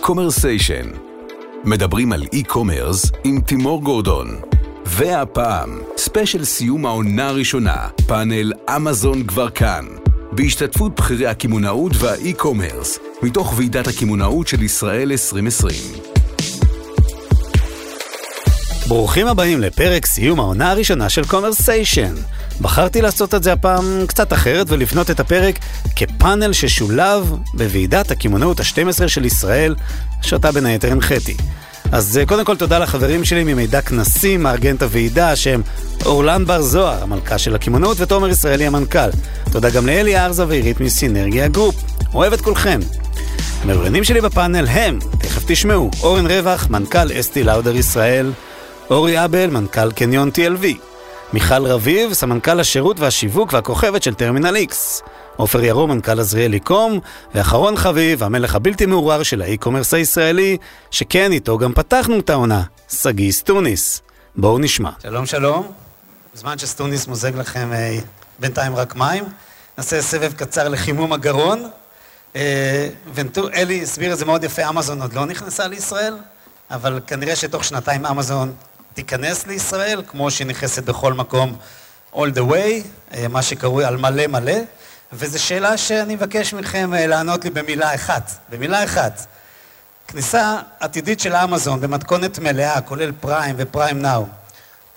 קומרסיישן. 0.00 0.86
מדברים 1.64 2.12
על 2.12 2.22
e-commerce 2.32 3.10
עם 3.24 3.40
תימור 3.40 3.82
גורדון. 3.82 4.40
והפעם, 4.84 5.78
special 5.96 6.44
סיום 6.44 6.86
העונה 6.86 7.28
הראשונה, 7.28 7.88
פאנל 8.06 8.52
אמזון 8.76 9.26
כבר 9.26 9.50
כאן. 9.50 9.84
בהשתתפות 10.32 10.94
בכירי 10.94 11.26
הקמעונאות 11.26 11.92
וה 11.98 12.13
e-commerce, 12.13 12.98
מתוך 13.22 13.54
ועידת 13.56 13.86
הקמעונאות 13.86 14.48
של 14.48 14.62
ישראל 14.62 15.12
2020. 15.12 15.74
ברוכים 18.88 19.26
הבאים 19.26 19.60
לפרק 19.60 20.06
סיום 20.06 20.40
העונה 20.40 20.70
הראשונה 20.70 21.08
של 21.08 21.24
קומרסיישן. 21.24 22.14
בחרתי 22.60 23.02
לעשות 23.02 23.34
את 23.34 23.42
זה 23.42 23.52
הפעם 23.52 24.04
קצת 24.06 24.32
אחרת 24.32 24.66
ולבנות 24.70 25.10
את 25.10 25.20
הפרק 25.20 25.58
כפאנל 25.96 26.52
ששולב 26.52 27.34
בוועידת 27.54 28.10
הקמעונאות 28.10 28.60
ה-12 28.60 29.08
של 29.08 29.24
ישראל, 29.24 29.74
שאותה 30.22 30.52
בין 30.52 30.66
היתר 30.66 30.92
הנחיתי. 30.92 31.36
אז 31.92 32.18
אה, 32.18 32.26
קודם 32.26 32.44
כל 32.44 32.56
תודה 32.56 32.78
לחברים 32.78 33.24
שלי 33.24 33.44
ממידע 33.44 33.80
כנסים, 33.80 34.42
מארגן 34.42 34.76
את 34.76 34.82
הוועידה, 34.82 35.36
שהם 35.36 35.62
אורלן 36.04 36.44
בר 36.44 36.62
זוהר, 36.62 37.02
המלכה 37.02 37.38
של 37.38 37.54
הקמעונאות, 37.54 38.00
ותומר 38.00 38.28
ישראלי 38.28 38.66
המנכ"ל. 38.66 39.10
תודה 39.52 39.70
גם 39.70 39.86
לאלי 39.86 40.18
ארזה 40.18 40.46
ועירית 40.46 40.80
מסינרגיה 40.80 41.48
גרופ. 41.48 41.74
אוהב 42.14 42.32
את 42.32 42.40
כולכם. 42.40 42.80
המרואיינים 43.62 44.04
שלי 44.04 44.20
בפאנל 44.20 44.66
הם, 44.66 44.98
תכף 45.18 45.42
תשמעו, 45.46 45.90
אורן 46.02 46.26
רווח, 46.26 46.66
מנכ"ל 46.70 47.20
אסטי 47.20 47.44
לאודר 47.44 47.76
ישראל, 47.76 48.32
אורי 48.90 49.24
אבל, 49.24 49.50
מנכ"ל 49.50 49.92
קניון 49.92 50.30
TLV, 50.34 50.89
מיכל 51.32 51.66
רביב, 51.66 52.12
סמנכ"ל 52.12 52.60
השירות 52.60 53.00
והשיווק 53.00 53.52
והכוכבת 53.52 54.02
של 54.02 54.14
טרמינל 54.14 54.56
X, 54.56 54.74
עופר 55.36 55.64
ירום, 55.64 55.90
מנכ"ל 55.90 56.20
עזריאלי 56.20 56.60
קום, 56.60 57.00
ואחרון 57.34 57.76
חביב, 57.76 58.22
המלך 58.22 58.54
הבלתי 58.54 58.86
מעורער 58.86 59.22
של 59.22 59.42
ה 59.42 59.47
e-commerce 59.47 59.94
הישראלי, 59.94 60.56
שכן, 60.90 61.32
איתו 61.32 61.58
גם 61.58 61.72
פתחנו 61.72 62.18
את 62.18 62.30
העונה, 62.30 62.62
סגי 62.88 63.32
סטוניס. 63.32 64.02
בואו 64.36 64.58
נשמע. 64.58 64.90
שלום 65.02 65.26
שלום, 65.26 65.72
בזמן 66.34 66.58
שסטוניס 66.58 67.06
מוזג 67.06 67.36
לכם 67.36 67.72
אה, 67.72 67.98
בינתיים 68.38 68.76
רק 68.76 68.96
מים, 68.96 69.24
נעשה 69.78 70.02
סבב 70.02 70.32
קצר 70.32 70.68
לחימום 70.68 71.12
הגרון. 71.12 71.68
אה, 72.36 72.88
ונטו, 73.14 73.48
אלי 73.48 73.82
הסביר 73.82 74.12
את 74.12 74.18
זה 74.18 74.24
מאוד 74.24 74.44
יפה, 74.44 74.68
אמזון 74.68 75.02
עוד 75.02 75.12
לא 75.12 75.26
נכנסה 75.26 75.66
לישראל, 75.66 76.16
אבל 76.70 77.00
כנראה 77.06 77.36
שתוך 77.36 77.64
שנתיים 77.64 78.06
אמזון 78.06 78.52
תיכנס 79.00 79.46
לישראל, 79.46 80.02
כמו 80.06 80.30
שהיא 80.30 80.46
נכנסת 80.46 80.84
בכל 80.84 81.12
מקום 81.12 81.56
all 82.12 82.34
the 82.34 82.50
way, 82.50 82.86
אה, 83.14 83.28
מה 83.28 83.42
שקרוי 83.42 83.84
על 83.84 83.96
מלא 83.96 84.26
מלא, 84.26 84.56
וזו 85.12 85.42
שאלה 85.42 85.76
שאני 85.76 86.14
מבקש 86.14 86.54
מכם 86.54 86.94
אה, 86.94 87.06
לענות 87.06 87.44
לי 87.44 87.50
במילה 87.50 87.94
אחת, 87.94 88.30
במילה 88.48 88.84
אחת. 88.84 89.26
כניסה 90.08 90.58
עתידית 90.80 91.20
של 91.20 91.36
אמזון 91.36 91.80
במתכונת 91.80 92.38
מלאה, 92.38 92.80
כולל 92.80 93.12
פריים 93.20 93.54
ופריים 93.58 94.02
נאו, 94.02 94.26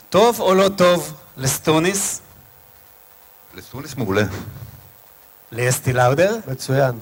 טוב 0.10 0.40
או 0.40 0.54
לא 0.54 0.70
טוב 0.70 1.14
לסטוניס? 1.38 2.22
לסטוניס 3.54 3.96
מעולה. 3.96 4.24
לאסטי 5.52 5.94
לאודר? 5.94 6.36
מצוין. 6.48 7.00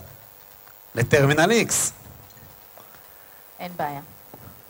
לטרמינל 0.96 1.52
איקס? 1.52 1.92
אין 3.60 3.72
בעיה. 3.78 4.02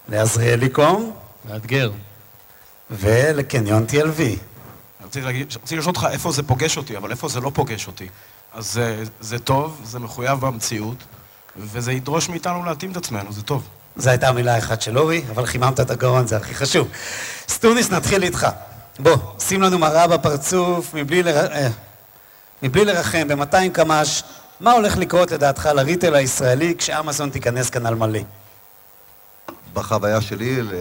לעזריאלי 0.10 0.70
קום? 0.70 1.16
מאתגר. 1.46 1.92
ולקניון 2.92 3.86
TLV. 3.90 4.22
רציתי 5.06 5.78
לשאול 5.78 5.88
אותך 5.88 6.08
איפה 6.12 6.32
זה 6.32 6.44
פוגש 6.44 6.78
אותי, 6.78 6.98
אבל 6.98 7.12
איפה 7.12 7.28
זה 7.28 7.40
לא 7.40 7.52
פוגש 7.54 7.88
אותי. 7.88 8.08
אז 8.54 8.74
זה, 8.74 9.04
זה 9.20 9.40
טוב, 9.40 9.82
זה 9.84 10.00
מחויב 10.00 10.40
במציאות, 10.40 10.98
וזה 11.58 11.92
ידרוש 11.92 12.30
מאיתנו 12.30 12.66
להתאים 12.66 12.92
את 12.92 12.98
עצמנו, 12.98 13.32
זה 13.32 13.42
טוב. 13.42 13.68
זו 13.96 14.10
הייתה 14.10 14.32
מילה 14.32 14.58
אחת 14.58 14.82
של 14.82 14.98
אורי, 14.98 15.22
אבל 15.32 15.46
חיממת 15.46 15.80
את 15.80 15.90
הגרון, 15.90 16.28
זה 16.28 16.38
הכי 16.38 16.56
חשוב. 16.56 16.88
סטוניס, 17.50 17.92
נתחיל 17.92 18.24
איתך. 18.24 18.48
בוא, 19.00 19.18
שים 19.40 19.62
לנו 19.62 19.80
מראה 19.80 20.08
בפרצוף, 20.08 20.94
מבלי, 20.94 21.24
לר... 21.24 21.52
אה, 21.52 21.70
מבלי 22.64 22.86
לרחם, 22.86 23.28
ב-200 23.28 23.70
קמ"ש, 23.74 24.24
מה 24.60 24.72
הולך 24.72 24.98
לקרות 24.98 25.32
לדעתך 25.32 25.70
לריטל 25.76 26.16
הישראלי 26.16 26.76
כשאמזון 26.78 27.30
תיכנס 27.30 27.70
כאן 27.70 27.86
על 27.86 27.96
מלא? 27.96 28.20
בחוויה 29.74 30.22
שלי, 30.22 30.62
ל... 30.62 30.74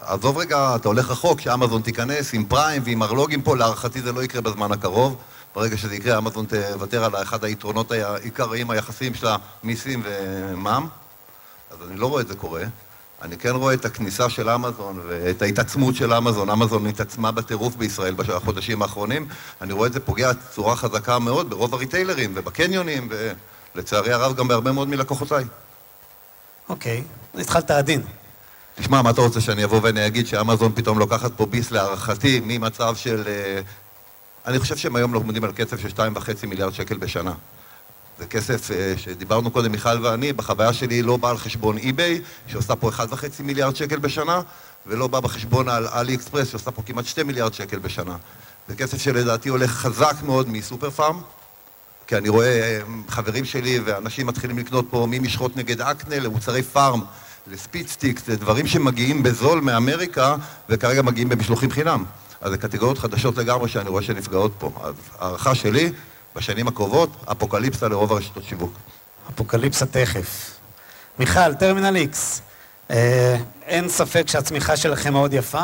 עזוב 0.00 0.38
רגע, 0.38 0.76
אתה 0.76 0.88
הולך 0.88 1.10
רחוק, 1.10 1.40
שאמזון 1.40 1.82
תיכנס 1.82 2.34
עם 2.34 2.44
פריים 2.44 2.82
ועם 2.84 3.02
ארלוגים 3.02 3.42
פה, 3.42 3.56
להערכתי 3.56 4.02
זה 4.02 4.12
לא 4.12 4.22
יקרה 4.24 4.40
בזמן 4.40 4.72
הקרוב. 4.72 5.16
ברגע 5.54 5.76
שזה 5.76 5.94
יקרה, 5.94 6.18
אמזון 6.18 6.46
תוותר 6.46 7.04
על 7.04 7.22
אחד 7.22 7.44
היתרונות 7.44 7.92
העיקריים 7.92 8.70
היחסיים 8.70 9.14
שלה, 9.14 9.36
מיסים 9.62 10.02
ומע"מ. 10.04 10.88
אז 11.70 11.76
אני 11.90 12.00
לא 12.00 12.06
רואה 12.06 12.22
את 12.22 12.28
זה 12.28 12.34
קורה. 12.34 12.62
אני 13.22 13.38
כן 13.38 13.50
רואה 13.50 13.74
את 13.74 13.84
הכניסה 13.84 14.30
של 14.30 14.50
אמזון 14.50 15.00
ואת 15.08 15.42
ההתעצמות 15.42 15.94
של 15.94 16.12
אמזון. 16.12 16.50
אמזון 16.50 16.86
התעצמה 16.86 17.32
בטירוף 17.32 17.74
בישראל 17.76 18.14
בחודשים 18.14 18.82
האחרונים. 18.82 19.28
אני 19.60 19.72
רואה 19.72 19.86
את 19.86 19.92
זה 19.92 20.00
פוגע 20.00 20.30
צורה 20.54 20.76
חזקה 20.76 21.18
מאוד 21.18 21.50
ברוב 21.50 21.74
הריטיילרים 21.74 22.32
ובקניונים, 22.34 23.08
ולצערי 23.74 24.12
הרב 24.12 24.36
גם 24.36 24.48
בהרבה 24.48 24.72
מאוד 24.72 24.88
מלקוחותיי. 24.88 25.44
אוקיי, 26.68 27.02
התחלת 27.34 27.70
עדין. 27.70 28.02
תשמע, 28.78 29.02
מה 29.02 29.10
אתה 29.10 29.20
רוצה 29.20 29.40
שאני 29.40 29.64
אבוא 29.64 29.80
ואני 29.82 30.06
אגיד 30.06 30.26
שאמזון 30.26 30.72
פתאום 30.74 30.98
לוקחת 30.98 31.32
פה 31.36 31.46
ביס 31.46 31.70
להערכתי 31.70 32.40
ממצב 32.44 32.96
של... 32.96 33.24
אה, 33.26 33.60
אני 34.46 34.58
חושב 34.58 34.76
שהם 34.76 34.96
היום 34.96 35.14
לומדים 35.14 35.44
על 35.44 35.52
קצב 35.52 35.78
של 35.78 35.88
2.5 35.88 36.46
מיליארד 36.46 36.74
שקל 36.74 36.96
בשנה. 36.96 37.32
זה 38.18 38.26
כסף 38.26 38.70
אה, 38.70 38.94
שדיברנו 38.96 39.50
קודם, 39.50 39.72
מיכל 39.72 40.06
ואני, 40.06 40.32
בחוויה 40.32 40.72
שלי 40.72 41.02
לא 41.02 41.16
בא 41.16 41.30
על 41.30 41.38
חשבון 41.38 41.78
אי-ביי, 41.78 42.20
שעושה 42.46 42.76
פה 42.76 42.90
1.5 42.90 43.24
מיליארד 43.40 43.76
שקל 43.76 43.98
בשנה, 43.98 44.40
ולא 44.86 45.06
בא 45.06 45.20
בחשבון 45.20 45.68
על 45.68 45.86
אלי 45.86 46.14
אקספרס, 46.14 46.48
שעושה 46.48 46.70
פה 46.70 46.82
כמעט 46.82 47.06
2 47.06 47.26
מיליארד 47.26 47.54
שקל 47.54 47.78
בשנה. 47.78 48.16
זה 48.68 48.76
כסף 48.76 48.98
שלדעתי 48.98 49.48
הולך 49.48 49.70
חזק 49.70 50.14
מאוד 50.22 50.48
מסופר 50.48 50.90
פארם, 50.90 51.20
כי 52.06 52.16
אני 52.16 52.28
רואה 52.28 52.60
אה, 52.60 52.80
חברים 53.08 53.44
שלי 53.44 53.80
ואנשים 53.84 54.26
מתחילים 54.26 54.58
לקנות 54.58 54.86
פה 54.90 55.06
ממשחות 55.10 55.56
נגד 55.56 55.80
אקנה 55.80 56.18
למוצרי 56.18 56.62
פארם, 56.62 57.02
לספידסטיקס, 57.50 58.26
זה 58.26 58.36
דברים 58.36 58.66
שמגיעים 58.66 59.22
בזול 59.22 59.60
מאמריקה 59.60 60.36
וכרגע 60.68 61.02
מגיעים 61.02 61.28
במשלוחים 61.28 61.70
חינם. 61.70 62.04
אז 62.40 62.50
זה 62.50 62.58
קטגוריות 62.58 62.98
חדשות 62.98 63.36
לגמרי 63.36 63.68
שאני 63.68 63.88
רואה 63.88 64.02
שנפגעות 64.02 64.52
פה. 64.58 64.70
אז 64.82 64.94
הערכה 65.18 65.54
שלי, 65.54 65.92
בשנים 66.36 66.68
הקרובות, 66.68 67.10
אפוקליפסה 67.32 67.88
לרוב 67.88 68.12
הרשתות 68.12 68.44
שיווק. 68.44 68.72
אפוקליפסה 69.34 69.86
תכף. 69.86 70.50
מיכל, 71.18 71.54
טרמינל 71.54 71.96
איקס. 71.96 72.42
אה, 72.90 73.36
אין 73.66 73.88
ספק 73.88 74.28
שהצמיחה 74.28 74.76
שלכם 74.76 75.12
מאוד 75.12 75.32
יפה. 75.32 75.62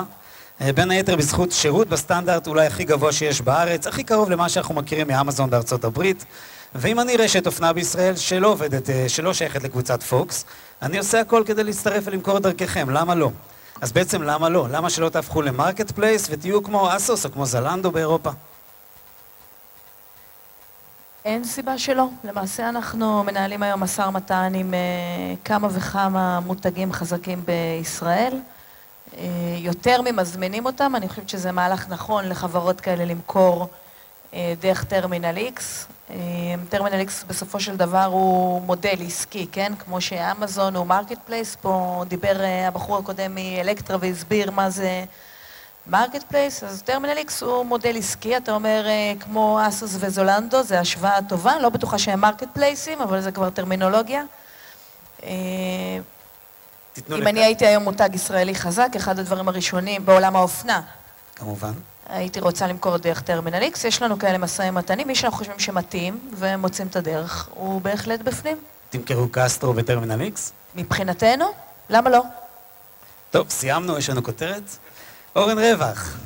אה, 0.60 0.72
בין 0.72 0.90
היתר 0.90 1.16
בזכות 1.16 1.52
שירות 1.52 1.88
בסטנדרט 1.88 2.46
אולי 2.46 2.66
הכי 2.66 2.84
גבוה 2.84 3.12
שיש 3.12 3.40
בארץ, 3.40 3.86
הכי 3.86 4.04
קרוב 4.04 4.30
למה 4.30 4.48
שאנחנו 4.48 4.74
מכירים 4.74 5.06
מאמזון 5.06 5.50
בארצות 5.50 5.84
הברית. 5.84 6.24
ואם 6.74 7.00
אני 7.00 7.16
רשת 7.16 7.46
אופנה 7.46 7.72
בישראל 7.72 8.16
שלא 8.16 8.48
עובדת, 8.48 8.90
אה, 8.90 9.08
שלא 9.08 9.34
שייכת 9.34 9.62
לקבוצת 9.62 10.02
פוקס, 10.02 10.44
אני 10.82 10.98
עושה 10.98 11.20
הכל 11.20 11.42
כדי 11.46 11.64
להצטרף 11.64 12.04
ולמכור 12.06 12.38
דרככם, 12.38 12.90
למה 12.90 13.14
לא? 13.14 13.30
אז 13.80 13.92
בעצם 13.92 14.22
למה 14.22 14.48
לא? 14.48 14.66
למה 14.70 14.90
שלא 14.90 15.08
תהפכו 15.08 15.42
ל 15.42 15.90
marketplace 15.90 16.26
ותהיו 16.30 16.62
כמו 16.62 16.96
אסוס 16.96 17.24
או 17.24 17.32
כמו 17.32 17.46
זלנדו 17.46 17.90
באירופה? 17.90 18.30
אין 21.24 21.44
סיבה 21.44 21.78
שלא. 21.78 22.08
למעשה 22.24 22.68
אנחנו 22.68 23.24
מנהלים 23.24 23.62
היום 23.62 23.80
משא 23.80 24.02
ומתן 24.02 24.52
עם 24.54 24.74
אה, 24.74 25.36
כמה 25.44 25.68
וכמה 25.70 26.40
מותגים 26.40 26.92
חזקים 26.92 27.44
בישראל. 27.44 28.40
אה, 29.12 29.16
יותר 29.58 30.00
ממזמינים 30.02 30.66
אותם, 30.66 30.92
אני 30.96 31.08
חושבת 31.08 31.28
שזה 31.28 31.52
מהלך 31.52 31.88
נכון 31.88 32.28
לחברות 32.28 32.80
כאלה 32.80 33.04
למכור 33.04 33.68
דרך 34.60 34.84
טרמינל 34.84 35.36
איקס. 35.36 35.86
טרמינל 36.68 36.98
איקס 36.98 37.24
בסופו 37.24 37.60
של 37.60 37.76
דבר 37.76 38.04
הוא 38.04 38.62
מודל 38.62 38.96
עסקי, 39.06 39.46
כן? 39.52 39.72
כמו 39.78 40.00
שאמזון 40.00 40.76
הוא 40.76 40.86
marketplace, 40.86 41.56
פה 41.60 42.04
דיבר 42.08 42.36
אה, 42.40 42.68
הבחור 42.68 42.98
הקודם 42.98 43.34
מאלקטרה 43.34 43.96
והסביר 44.00 44.50
מה 44.50 44.70
זה... 44.70 45.04
marketplace, 45.86 46.64
אז 46.64 46.82
טרמינל 46.82 47.16
איקס 47.16 47.42
הוא 47.42 47.64
מודל 47.64 47.96
עסקי, 47.96 48.36
אתה 48.36 48.52
אומר 48.52 48.86
כמו 49.20 49.60
אסוס 49.68 49.96
וזלנדו, 50.00 50.62
זה 50.62 50.80
השוואה 50.80 51.18
טובה, 51.28 51.58
לא 51.58 51.68
בטוחה 51.68 51.98
שהם 51.98 52.20
marketplace 52.20 52.48
ים, 52.52 53.00
אבל 53.00 53.20
זה 53.20 53.32
כבר 53.32 53.50
טרמינולוגיה. 53.50 54.22
אם 55.22 55.32
אני 57.08 57.44
הייתי 57.44 57.66
היום 57.66 57.82
מותג 57.82 58.08
ישראלי 58.12 58.54
חזק, 58.54 58.88
אחד 58.96 59.18
הדברים 59.18 59.48
הראשונים 59.48 60.06
בעולם 60.06 60.36
האופנה. 60.36 60.80
כמובן. 61.36 61.72
הייתי 62.08 62.40
רוצה 62.40 62.66
למכור 62.66 62.96
דרך 62.96 63.20
טרמינל 63.20 63.62
איקס, 63.62 63.84
יש 63.84 64.02
לנו 64.02 64.18
כאלה 64.18 64.38
משאים 64.38 64.76
ומתנים, 64.76 65.06
מי 65.06 65.14
שאנחנו 65.14 65.38
חושבים 65.38 65.58
שמתאים 65.58 66.18
ומוצאים 66.32 66.88
את 66.88 66.96
הדרך, 66.96 67.48
הוא 67.54 67.80
בהחלט 67.80 68.20
בפנים. 68.20 68.56
תמכרו 68.90 69.28
קסטרו 69.32 69.72
בטרמינל 69.72 70.20
איקס? 70.20 70.52
מבחינתנו, 70.74 71.44
למה 71.90 72.10
לא? 72.10 72.22
טוב, 73.30 73.50
סיימנו, 73.50 73.98
יש 73.98 74.10
לנו 74.10 74.22
כותרת. 74.22 74.62
אורן 75.36 75.58
רווח, 75.58 76.16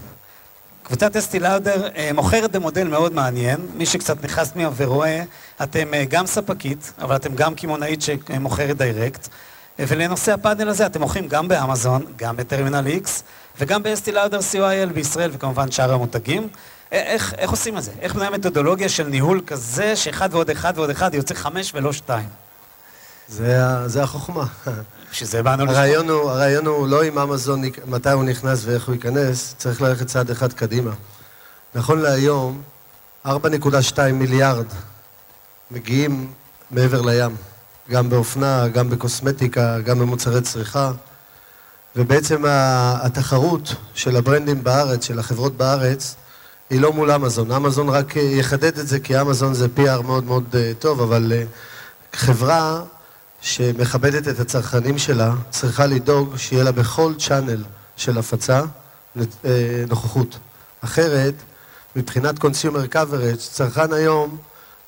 קבוצת 0.82 1.16
אסטי 1.16 1.40
לאודר 1.40 1.88
אה, 1.96 2.10
מוכרת 2.14 2.52
במודל 2.52 2.88
מאוד 2.88 3.12
מעניין. 3.12 3.66
מי 3.74 3.86
שקצת 3.86 4.24
נכנס 4.24 4.50
פנימה 4.50 4.70
ורואה, 4.76 5.22
אתם 5.62 5.94
אה, 5.94 6.04
גם 6.08 6.26
ספקית, 6.26 6.92
אבל 6.98 7.16
אתם 7.16 7.34
גם 7.34 7.54
קמעונאית 7.54 8.02
שמוכרת 8.02 8.76
דיירקט. 8.76 9.28
ולנושא 9.78 10.32
הפאנל 10.32 10.68
הזה 10.68 10.86
אתם 10.86 11.00
מוכרים 11.00 11.28
גם 11.28 11.48
באמזון, 11.48 12.04
גם 12.16 12.36
בטרמינל 12.36 12.86
X, 13.04 13.08
וגם 13.58 13.82
באסטי 13.82 14.12
לאודר 14.12 14.38
co.il 14.38 14.92
בישראל, 14.92 15.30
וכמובן 15.34 15.70
שאר 15.70 15.92
המותגים. 15.92 16.48
איך, 16.92 17.34
איך 17.38 17.50
עושים 17.50 17.78
את 17.78 17.82
זה? 17.82 17.90
איך 18.00 18.14
בנויה 18.14 18.30
מתודולוגיה 18.30 18.88
של 18.88 19.06
ניהול 19.06 19.40
כזה, 19.46 19.96
שאחד 19.96 20.28
ועוד 20.32 20.50
אחד 20.50 20.72
ועוד 20.76 20.90
אחד 20.90 21.14
יוצא 21.14 21.34
חמש 21.34 21.72
ולא 21.74 21.92
שתיים? 21.92 22.28
זה, 23.28 23.58
זה 23.86 24.02
החוכמה. 24.02 24.44
שזה 25.12 25.42
באנו 25.42 25.64
לשמוע. 25.64 25.78
הרעיון 25.78 26.08
הוא, 26.08 26.30
הרעיון 26.30 26.66
הוא 26.66 26.88
לא 26.88 27.02
עם 27.02 27.18
אמזון, 27.18 27.62
מתי 27.86 28.10
הוא 28.10 28.24
נכנס 28.24 28.62
ואיך 28.64 28.86
הוא 28.86 28.94
ייכנס, 28.94 29.54
צריך 29.58 29.82
ללכת 29.82 30.06
צעד 30.06 30.30
אחד 30.30 30.52
קדימה. 30.52 30.90
נכון 31.74 32.00
להיום, 32.00 32.62
4.2 33.26 33.30
מיליארד 34.12 34.66
מגיעים 35.70 36.32
מעבר 36.70 37.02
לים, 37.02 37.36
גם 37.90 38.10
באופנה, 38.10 38.68
גם 38.68 38.90
בקוסמטיקה, 38.90 39.80
גם 39.80 39.98
במוצרי 39.98 40.40
צריכה, 40.40 40.92
ובעצם 41.96 42.44
התחרות 43.02 43.74
של 43.94 44.16
הברנדים 44.16 44.64
בארץ, 44.64 45.04
של 45.04 45.18
החברות 45.18 45.56
בארץ, 45.56 46.16
היא 46.70 46.80
לא 46.80 46.92
מול 46.92 47.10
אמזון. 47.10 47.52
אמזון 47.52 47.88
רק 47.88 48.16
יחדד 48.16 48.78
את 48.78 48.88
זה, 48.88 49.00
כי 49.00 49.20
אמזון 49.20 49.54
זה 49.54 49.66
PR 49.76 50.02
מאוד 50.02 50.24
מאוד 50.24 50.44
אה, 50.54 50.72
טוב, 50.78 51.00
אבל 51.00 51.32
אה, 51.34 51.44
חברה 52.12 52.82
שמכבדת 53.40 54.28
את 54.28 54.40
הצרכנים 54.40 54.98
שלה, 54.98 55.34
צריכה 55.50 55.86
לדאוג 55.86 56.36
שיהיה 56.36 56.64
לה 56.64 56.72
בכל 56.72 57.12
צ'אנל 57.18 57.64
של 57.96 58.18
הפצה 58.18 58.62
אה, 59.18 59.84
נוכחות. 59.88 60.38
אחרת, 60.80 61.34
מבחינת 61.96 62.38
Consumer 62.38 62.94
Coverage, 62.94 63.36
צרכן 63.36 63.92
היום, 63.92 64.36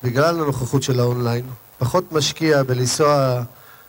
בגלל 0.02 0.40
הנוכחות 0.40 0.82
של 0.82 1.00
האונליין, 1.00 1.44
פחות 1.80 2.12
משקיע 2.12 2.62
בלנסוע 2.62 3.42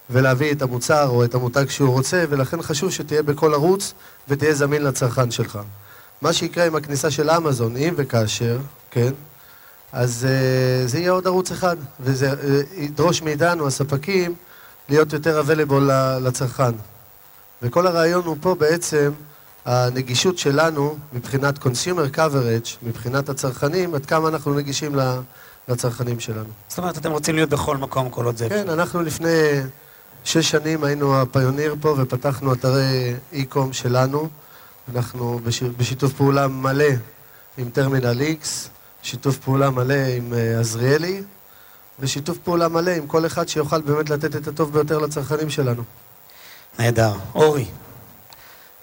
ולהביא 0.10 0.52
את 0.52 0.62
המוצר 0.62 1.08
או 1.08 1.24
את 1.24 1.36
המותג 1.36 1.70
שהוא 1.70 1.90
רוצה, 1.90 2.24
ולכן 2.30 2.62
חשוב 2.62 2.92
שתהיה 2.92 3.24
בכל 3.24 3.54
ערוץ 3.54 3.94
ותהיה 4.28 4.54
זמין 4.54 4.84
לצרכן 4.84 5.32
שלך. 5.32 5.60
מה 6.22 6.34
שיקרה 6.34 6.66
עם 6.66 6.76
הכניסה 6.76 7.12
של 7.12 7.30
אמזון, 7.30 7.78
אם 7.78 7.94
וכאשר, 7.98 8.58
כן, 8.92 9.12
אז 9.92 10.28
uh, 10.28 10.88
זה 10.88 11.00
יהיה 11.00 11.12
עוד 11.12 11.28
ערוץ 11.28 11.52
אחד, 11.52 11.78
וזה 12.00 12.32
uh, 12.32 12.36
ידרוש 12.80 13.22
מאיתנו, 13.22 13.68
הספקים, 13.68 14.36
להיות 14.90 15.14
יותר 15.14 15.42
available 15.42 15.82
לצרכן. 16.22 16.72
וכל 17.62 17.88
הרעיון 17.88 18.24
הוא 18.26 18.38
פה 18.42 18.56
בעצם 18.56 19.12
הנגישות 19.66 20.38
שלנו 20.38 20.98
מבחינת 21.14 21.58
consumer 21.58 22.16
coverage, 22.16 22.70
מבחינת 22.84 23.30
הצרכנים, 23.30 23.96
עד 23.96 24.06
כמה 24.06 24.28
אנחנו 24.28 24.54
נגישים 24.54 24.96
לצרכנים 25.68 26.20
שלנו. 26.20 26.50
זאת 26.68 26.78
אומרת, 26.78 26.98
אתם 26.98 27.12
רוצים 27.12 27.36
להיות 27.36 27.50
בכל 27.50 27.78
מקום 27.78 28.10
כל 28.10 28.26
עוד 28.26 28.38
זה 28.38 28.50
כן, 28.50 28.70
אנחנו 28.70 29.02
לפני 29.02 29.62
שש 30.24 30.52
שנים 30.52 30.84
היינו 30.84 31.22
הפיוניר 31.22 31.76
פה 31.82 31.96
ופתחנו 31.98 32.54
אתרי 32.54 33.14
e-com 33.34 33.74
שלנו. 33.74 34.30
אנחנו 34.96 35.40
בשיתוף 35.78 36.14
פעולה 36.14 36.48
מלא 36.48 36.86
עם 37.58 37.70
טרמינל 37.70 38.22
X, 38.22 38.46
שיתוף 39.04 39.38
פעולה 39.38 39.70
מלא 39.70 39.94
עם 39.94 40.34
אה, 40.34 40.60
עזריאלי, 40.60 41.22
ושיתוף 42.00 42.38
פעולה 42.38 42.68
מלא 42.68 42.92
עם 42.92 43.08
כל 43.08 43.26
אחד 43.26 43.48
שיוכל 43.48 43.82
באמת 43.82 44.10
לתת 44.10 44.36
את 44.36 44.48
הטוב 44.48 44.74
ביותר 44.74 44.98
לצרכנים 44.98 45.50
שלנו. 45.50 45.84
נהדר. 46.80 47.14
אורי, 47.36 47.66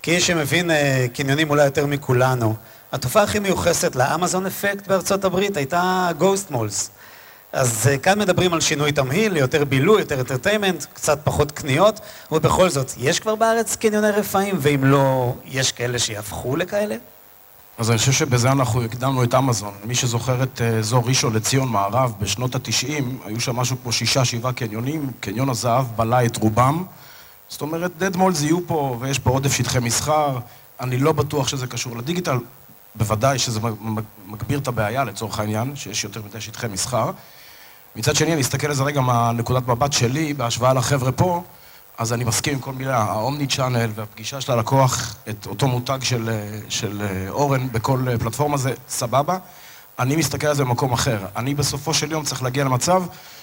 כאיש 0.02 0.26
שמבין 0.26 0.70
אה, 0.70 1.06
קניונים 1.14 1.50
אולי 1.50 1.64
יותר 1.64 1.86
מכולנו, 1.86 2.54
התופעה 2.92 3.22
הכי 3.22 3.38
מיוחסת 3.38 3.96
לאמזון 3.96 4.46
אפקט 4.46 4.86
בארצות 4.86 5.24
הברית 5.24 5.56
הייתה 5.56 6.08
ghost 6.18 6.50
malls. 6.50 6.90
אז 7.52 7.86
אה, 7.86 7.98
כאן 7.98 8.18
מדברים 8.18 8.54
על 8.54 8.60
שינוי 8.60 8.92
תמהיל, 8.92 9.36
יותר 9.36 9.64
בילוי, 9.64 10.00
יותר 10.00 10.20
entertainment, 10.20 10.84
קצת 10.94 11.18
פחות 11.24 11.52
קניות, 11.52 12.00
ובכל 12.32 12.68
זאת, 12.68 12.92
יש 12.98 13.20
כבר 13.20 13.34
בארץ 13.34 13.76
קניוני 13.76 14.10
רפאים, 14.10 14.56
ואם 14.58 14.84
לא, 14.84 15.34
יש 15.44 15.72
כאלה 15.72 15.98
שיהפכו 15.98 16.56
לכאלה? 16.56 16.96
אז 17.78 17.90
אני 17.90 17.98
חושב 17.98 18.12
שבזה 18.12 18.52
אנחנו 18.52 18.82
הקדמנו 18.82 19.24
את 19.24 19.34
אמזון. 19.34 19.74
מי 19.84 19.94
שזוכר 19.94 20.42
את 20.42 20.60
אה, 20.60 20.78
אזור 20.78 21.06
ראשון 21.06 21.34
לציון 21.34 21.68
מערב, 21.68 22.14
בשנות 22.20 22.54
התשעים, 22.54 23.18
היו 23.24 23.40
שם 23.40 23.56
משהו 23.56 23.76
כמו 23.82 23.92
שישה, 23.92 24.24
שבעה 24.24 24.52
קניונים, 24.52 25.10
קניון 25.20 25.48
הזהב 25.48 25.86
בלע 25.96 26.24
את 26.24 26.36
רובם. 26.36 26.84
זאת 27.48 27.62
אומרת, 27.62 27.90
דדמולס 27.98 28.42
יהיו 28.42 28.66
פה, 28.66 28.96
ויש 29.00 29.18
פה 29.18 29.30
עודף 29.30 29.52
שטחי 29.52 29.78
מסחר. 29.78 30.38
אני 30.80 30.98
לא 30.98 31.12
בטוח 31.12 31.48
שזה 31.48 31.66
קשור 31.66 31.96
לדיגיטל, 31.96 32.38
בוודאי 32.94 33.38
שזה 33.38 33.60
מגביר 34.26 34.58
את 34.58 34.68
הבעיה 34.68 35.04
לצורך 35.04 35.38
העניין, 35.38 35.76
שיש 35.76 36.04
יותר 36.04 36.22
מדי 36.22 36.40
שטחי 36.40 36.66
מסחר. 36.66 37.10
מצד 37.96 38.16
שני, 38.16 38.32
אני 38.32 38.40
אסתכל 38.40 38.66
על 38.66 38.74
זה 38.74 38.82
רגע 38.82 39.00
מהנקודת 39.00 39.68
מבט 39.68 39.92
שלי, 39.92 40.34
בהשוואה 40.34 40.72
לחבר'ה 40.74 41.12
פה, 41.12 41.42
אז 41.98 42.12
אני 42.12 42.24
מסכים 42.24 42.54
עם 42.54 42.60
כל 42.60 42.72
מילה. 42.72 42.98
האומני 42.98 43.46
צ'אנל 43.46 43.90
והפגישה 43.94 44.40
של 44.40 44.52
הלקוח, 44.52 45.16
את 45.28 45.46
אותו 45.46 45.68
מותג 45.68 45.98
של, 46.02 46.30
של 46.68 47.06
אורן 47.28 47.68
בכל 47.72 48.04
פלטפורמה 48.20 48.56
זה 48.56 48.74
סבבה. 48.88 49.38
אני 49.98 50.16
מסתכל 50.16 50.46
על 50.46 50.54
זה 50.54 50.64
במקום 50.64 50.92
אחר. 50.92 51.26
אני 51.36 51.54
בסופו 51.54 51.94
של 51.94 52.12
יום 52.12 52.24
צריך 52.24 52.42
להגיע 52.42 52.64
למצב 52.64 53.02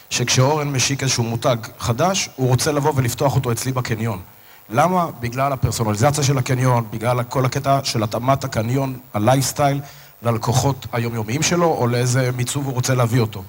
שכשאורן 0.09 0.68
משיק 0.68 1.03
איזשהו 1.03 1.24
מותג 1.24 1.57
חדש, 1.80 2.30
הוא 2.36 2.47
רוצה 2.47 2.71
לבוא 2.71 2.94
ולפתוח 2.95 3.36
אותו 3.36 3.51
אצלי 3.51 3.71
בקניון. 3.71 4.21
למה? 4.70 5.08
בגלל 5.20 5.54
הפרסונליזציה 5.54 6.24
של 6.24 6.38
הקניון, 6.38 6.86
בגלל 6.92 7.24
כל 7.24 7.46
הקטע 7.46 7.80
של 7.84 8.04
התאמת 8.04 8.44
הקניון, 8.44 9.00
הלייפסטייל, 9.14 9.82
ללקוחות 10.24 10.88
היומיומיים 10.92 11.44
שלו, 11.44 11.66
או 11.68 11.88
לאיזה 11.88 12.32
מיצוב 12.38 12.66
הוא 12.66 12.74
רוצה 12.74 12.96
להביא 12.96 13.22
אותו. 13.22 13.44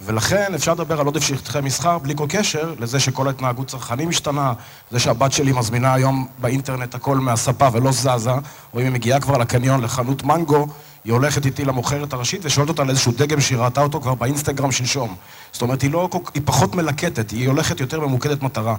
ולכן 0.00 0.54
אפשר 0.54 0.72
לדבר 0.74 1.00
על 1.00 1.06
עודף 1.06 1.22
שטחי 1.22 1.60
מסחר 1.60 1.98
בלי 1.98 2.14
כל 2.16 2.26
קשר 2.28 2.74
לזה 2.78 3.00
שכל 3.00 3.26
ההתנהגות 3.26 3.66
צרכנים 3.66 4.08
משתנה, 4.08 4.52
זה 4.90 5.00
שהבת 5.00 5.32
שלי 5.32 5.52
מזמינה 5.52 5.94
היום 5.94 6.28
באינטרנט 6.38 6.94
הכל 6.94 7.16
מהספה 7.16 7.68
ולא 7.72 7.92
זזה, 7.92 8.30
או 8.74 8.80
אם 8.80 8.84
היא 8.84 8.90
מגיעה 8.90 9.20
כבר 9.20 9.38
לקניון, 9.38 9.80
לחנות 9.80 10.22
מנגו, 10.22 10.66
היא 11.04 11.12
הולכת 11.12 11.46
איתי 11.46 11.64
למוכרת 11.64 12.12
הראשית 12.12 12.40
ושואלת 12.44 12.68
אותה 12.68 12.82
על 12.82 12.90
איזשהו 12.90 13.12
דגם 13.16 13.40
שהיא 13.40 13.58
ראתה 13.58 13.80
אותו 13.80 14.00
כבר 14.00 14.14
באינסטגרם 14.14 14.72
שלשום. 14.72 15.14
זאת 15.52 15.62
אומרת, 15.62 15.82
היא, 15.82 15.90
לא, 15.90 16.08
היא 16.34 16.42
פחות 16.44 16.74
מלקטת, 16.74 17.30
היא 17.30 17.48
הולכת 17.48 17.80
יותר 17.80 18.00
ממוקדת 18.00 18.42
מטרה. 18.42 18.76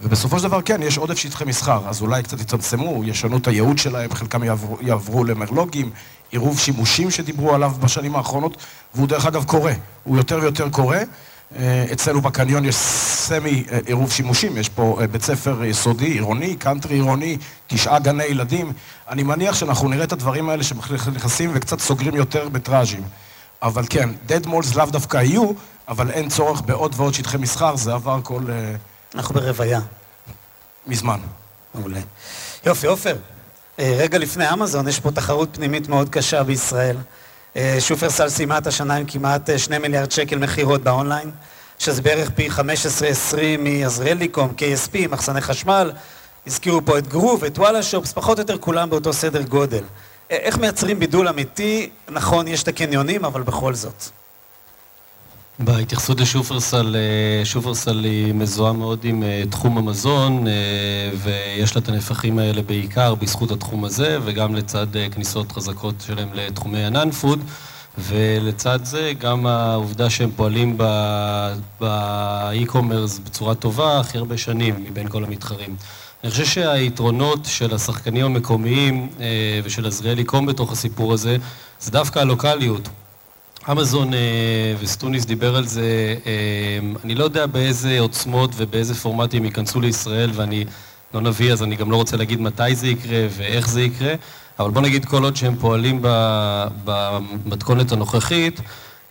ובסופו 0.00 0.38
של 0.38 0.44
דבר, 0.44 0.62
כן, 0.62 0.82
יש 0.82 0.98
עודף 0.98 1.18
שטחי 1.18 1.44
מסחר, 1.44 1.88
אז 1.88 2.02
אולי 2.02 2.22
קצת 2.22 2.40
יצמצמו, 2.40 3.04
ישנו 3.04 3.36
את 3.36 3.48
הייעוד 3.48 3.78
שלהם, 3.78 4.14
חלקם 4.14 4.44
יעברו, 4.44 4.78
יעברו 4.80 5.24
למרלוגים, 5.24 5.90
עירוב 6.30 6.58
שימושים 6.58 7.10
שדיברו 7.10 7.54
עליו 7.54 7.72
בשנים 7.80 8.16
האחרונות, 8.16 8.56
והוא 8.94 9.08
דרך 9.08 9.26
אגב 9.26 9.44
קורה, 9.44 9.72
הוא 10.04 10.16
יותר 10.16 10.38
ויותר 10.42 10.70
קורה. 10.70 11.02
אה, 11.56 11.86
אצלנו 11.92 12.20
בקניון 12.20 12.64
יש 12.64 12.74
סמי 12.74 13.64
אה, 13.72 13.78
עירוב 13.86 14.12
שימושים, 14.12 14.56
יש 14.56 14.68
פה 14.68 14.98
אה, 15.00 15.06
בית 15.06 15.22
ספר 15.22 15.64
יסודי, 15.64 16.06
עירוני, 16.06 16.56
קאנטרי 16.56 16.94
עירוני, 16.94 17.36
תשעה 17.66 17.98
גני 17.98 18.24
ילדים. 18.24 18.72
אני 19.08 19.22
מניח 19.22 19.54
שאנחנו 19.54 19.88
נראה 19.88 20.04
את 20.04 20.12
הדברים 20.12 20.48
האלה 20.48 20.62
שנכנסים 20.62 21.50
וקצת 21.54 21.80
סוגרים 21.80 22.14
יותר 22.14 22.48
בטראז'ים. 22.48 23.02
אבל 23.62 23.84
כן, 23.90 24.08
dead 24.28 24.46
malls 24.46 24.76
לאו 24.76 24.86
דווקא 24.86 25.16
יהיו, 25.16 25.50
אבל 25.88 26.10
אין 26.10 26.28
צורך 26.28 26.60
בעוד 26.60 26.94
ועוד 26.96 27.14
שטחי 27.14 27.36
מסחר, 27.36 27.76
זה 27.76 27.94
עבר 27.94 28.20
כל... 28.22 28.42
אנחנו 29.14 29.34
ברוויה. 29.34 29.80
מזמן. 30.86 31.20
מעולה. 31.74 32.00
יופי, 32.66 32.86
עופר. 32.86 33.16
אה, 33.78 33.96
רגע 33.98 34.18
לפני 34.18 34.52
אמזון, 34.52 34.88
יש 34.88 35.00
פה 35.00 35.10
תחרות 35.10 35.48
פנימית 35.52 35.88
מאוד 35.88 36.08
קשה 36.08 36.42
בישראל. 36.42 36.96
אה, 37.56 37.76
שופרסל 37.80 38.28
סיימה 38.28 38.58
את 38.58 38.66
השנה 38.66 38.94
עם 38.94 39.04
כמעט 39.06 39.50
2 39.56 39.80
אה, 39.80 39.88
מיליארד 39.88 40.10
שקל 40.10 40.38
מכירות 40.38 40.82
באונליין, 40.82 41.30
שזה 41.78 42.02
בערך 42.02 42.30
פי 42.30 42.48
15-20 42.50 42.60
מעזריאליקום, 43.58 44.52
KSP, 44.58 45.08
מחסני 45.08 45.40
חשמל. 45.40 45.92
הזכירו 46.46 46.80
פה 46.84 46.98
את 46.98 47.08
גרוב, 47.08 47.42
ואת 47.42 47.58
וואלה 47.58 47.82
שופס, 47.82 48.12
פחות 48.12 48.38
או 48.38 48.42
יותר 48.42 48.58
כולם 48.58 48.90
באותו 48.90 49.12
סדר 49.12 49.42
גודל. 49.42 49.82
איך 50.30 50.58
מייצרים 50.58 50.98
בידול 50.98 51.28
אמיתי? 51.28 51.90
נכון, 52.08 52.48
יש 52.48 52.62
את 52.62 52.68
הקניונים, 52.68 53.24
אבל 53.24 53.42
בכל 53.42 53.74
זאת. 53.74 54.04
בהתייחסות 55.58 56.20
לשופרסל, 56.20 56.96
אה, 56.96 57.44
שופרסל 57.44 58.04
היא 58.04 58.34
מזוהה 58.34 58.72
מאוד 58.72 58.98
עם 59.04 59.22
אה, 59.22 59.42
תחום 59.50 59.78
המזון, 59.78 60.46
אה, 60.46 60.52
ויש 61.16 61.76
לה 61.76 61.82
את 61.82 61.88
הנפחים 61.88 62.38
האלה 62.38 62.62
בעיקר 62.62 63.14
בזכות 63.14 63.50
התחום 63.50 63.84
הזה, 63.84 64.18
וגם 64.24 64.54
לצד 64.54 64.86
כניסות 65.10 65.52
חזקות 65.52 65.94
שלהם 66.06 66.28
לתחומי 66.34 66.84
ה 66.84 66.90
non-food, 66.90 67.40
ולצד 67.98 68.84
זה 68.84 69.12
גם 69.18 69.46
העובדה 69.46 70.10
שהם 70.10 70.30
פועלים 70.36 70.78
ב 71.80 71.92
e-commerce 71.92 73.18
בצורה 73.18 73.54
טובה 73.54 74.00
הכי 74.00 74.18
הרבה 74.18 74.38
שנים 74.38 74.84
מבין 74.84 75.08
כל 75.08 75.24
המתחרים. 75.24 75.76
אני 76.24 76.30
חושב 76.30 76.44
שהיתרונות 76.44 77.44
של 77.44 77.74
השחקנים 77.74 78.24
המקומיים 78.24 79.08
ושל 79.64 79.86
עזריאלי 79.86 80.24
קום 80.24 80.46
בתוך 80.46 80.72
הסיפור 80.72 81.12
הזה, 81.12 81.36
זה 81.80 81.90
דווקא 81.90 82.18
הלוקאליות. 82.18 82.88
אמזון 83.70 84.14
אה, 84.14 84.18
וסטוניס 84.80 85.24
דיבר 85.24 85.56
על 85.56 85.66
זה, 85.66 86.14
אה, 86.26 86.78
אני 87.04 87.14
לא 87.14 87.24
יודע 87.24 87.46
באיזה 87.46 88.00
עוצמות 88.00 88.50
ובאיזה 88.56 88.94
פורמטים 88.94 89.44
ייכנסו 89.44 89.80
לישראל 89.80 90.30
ואני 90.34 90.64
לא 91.14 91.20
נביא 91.20 91.52
אז 91.52 91.62
אני 91.62 91.76
גם 91.76 91.90
לא 91.90 91.96
רוצה 91.96 92.16
להגיד 92.16 92.40
מתי 92.40 92.74
זה 92.74 92.88
יקרה 92.88 93.26
ואיך 93.30 93.68
זה 93.68 93.82
יקרה, 93.82 94.14
אבל 94.58 94.70
בוא 94.70 94.82
נגיד 94.82 95.04
כל 95.04 95.24
עוד 95.24 95.36
שהם 95.36 95.56
פועלים 95.56 96.00
במתכונת 96.84 97.92
הנוכחית, 97.92 98.60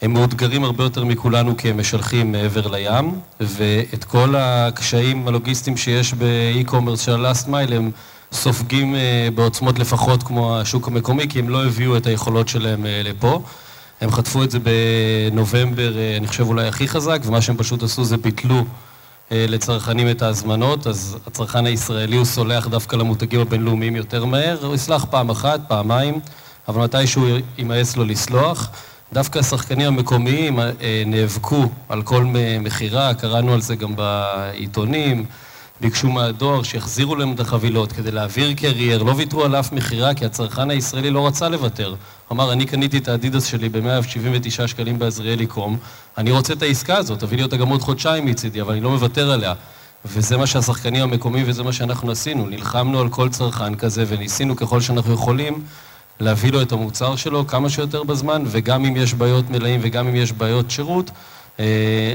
הם 0.02 0.14
מאותגרים 0.14 0.64
הרבה 0.64 0.84
יותר 0.84 1.06
מכולנו 1.06 1.58
כי 1.58 1.70
הם 1.70 1.78
משלחים 1.78 2.32
מעבר 2.32 2.68
לים, 2.68 3.20
ואת 3.40 4.04
כל 4.04 4.36
הקשיים 4.38 5.28
הלוגיסטיים 5.28 5.78
שיש 5.78 6.14
באי-קומרס 6.14 7.00
של 7.00 7.26
ה-last 7.26 7.48
mile 7.48 7.74
הם 7.74 7.92
סופגים 8.32 8.96
אה, 8.96 9.28
בעוצמות 9.36 9.80
לפחות 9.80 10.24
כמו 10.24 10.60
השוק 10.60 10.88
המקומי, 10.88 11.28
כי 11.30 11.40
הם 11.40 11.50
לא 11.50 11.66
הביאו 11.66 11.98
את 11.98 12.08
היכולות 12.08 12.48
שלהם 12.48 12.86
לפה. 13.04 13.42
הם 14.02 14.12
חטפו 14.12 14.44
את 14.44 14.52
זה 14.52 14.60
בנובמבר, 14.60 15.98
אה, 15.98 16.18
אני 16.18 16.28
חושב 16.28 16.48
אולי 16.48 16.68
הכי 16.68 16.88
חזק, 16.88 17.20
ומה 17.26 17.42
שהם 17.42 17.58
פשוט 17.58 17.84
עשו 17.84 18.04
זה 18.04 18.18
ביטלו 18.18 18.66
לצרכנים 19.32 20.10
את 20.10 20.22
ההזמנות, 20.22 20.88
אז 20.88 21.18
הצרכן 21.28 21.66
הישראלי 21.66 22.16
הוא 22.16 22.26
סולח 22.26 22.68
דווקא 22.68 22.96
למותגים 22.96 23.42
הבינלאומיים 23.42 23.96
יותר 23.96 24.26
מהר, 24.26 24.66
הוא 24.66 24.76
יסלח 24.76 25.06
פעם 25.06 25.30
אחת, 25.30 25.60
פעמיים, 25.68 26.20
אבל 26.68 26.84
מתישהו 26.84 27.26
יימאס 27.58 27.98
לו 27.98 28.06
לסלוח. 28.06 28.70
דווקא 29.14 29.40
השחקנים 29.40 29.88
המקומיים 29.88 30.60
נאבקו 31.06 31.70
על 31.90 32.02
כל 32.02 32.26
מכירה, 32.60 33.14
קראנו 33.14 33.54
על 33.54 33.62
זה 33.62 33.76
גם 33.76 33.96
בעיתונים, 33.96 35.26
ביקשו 35.84 36.10
מהדואר 36.10 36.64
שיחזירו 36.64 37.16
להם 37.16 37.34
את 37.34 37.40
החבילות 37.40 37.92
כדי 37.92 38.12
להעביר 38.12 38.54
קרייר, 38.54 39.04
לא 39.04 39.12
ויתרו 39.12 39.44
על 39.44 39.56
אף 39.56 39.72
מכירה 39.72 40.14
כי 40.14 40.26
הצרכן 40.26 40.70
הישראלי 40.70 41.10
לא 41.10 41.28
רצה 41.28 41.50
לוותר. 41.50 41.96
אמר, 42.32 42.54
אני 42.54 42.66
קניתי 42.66 42.98
את 42.98 43.08
האדידס 43.08 43.46
שלי 43.46 43.70
ב-179 43.70 44.68
שקלים 44.68 45.00
בעזריאלי 45.00 45.48
קום, 45.48 45.78
אני 46.18 46.32
רוצה 46.32 46.54
את 46.54 46.62
העסקה 46.62 46.98
הזאת, 46.98 47.20
תביא 47.20 47.38
לי 47.38 47.44
אותה 47.44 47.58
גם 47.58 47.68
עוד 47.68 47.82
חודשיים 47.82 48.26
מצידי, 48.26 48.62
אבל 48.62 48.72
אני 48.72 48.82
לא 48.82 48.90
מוותר 48.90 49.32
עליה. 49.32 49.54
וזה 50.06 50.38
מה 50.38 50.48
שהשחקנים 50.48 51.04
המקומיים 51.04 51.46
וזה 51.50 51.64
מה 51.64 51.74
שאנחנו 51.74 52.12
עשינו, 52.12 52.46
נלחמנו 52.46 53.00
על 53.00 53.10
כל 53.10 53.30
צרכן 53.30 53.76
כזה 53.76 54.04
וניסינו 54.08 54.56
ככל 54.56 54.82
שאנחנו 54.82 55.14
יכולים 55.14 55.64
להביא 56.20 56.52
לו 56.52 56.62
את 56.62 56.72
המוצר 56.72 57.16
שלו 57.16 57.48
כמה 57.48 57.70
שיותר 57.70 58.04
בזמן, 58.04 58.44
וגם 58.48 58.86
אם 58.86 58.96
יש 58.96 59.14
בעיות 59.14 59.50
מלאים 59.50 59.80
וגם 59.84 60.08
אם 60.08 60.16
יש 60.16 60.32
בעיות 60.32 60.72
שירות, 60.72 61.12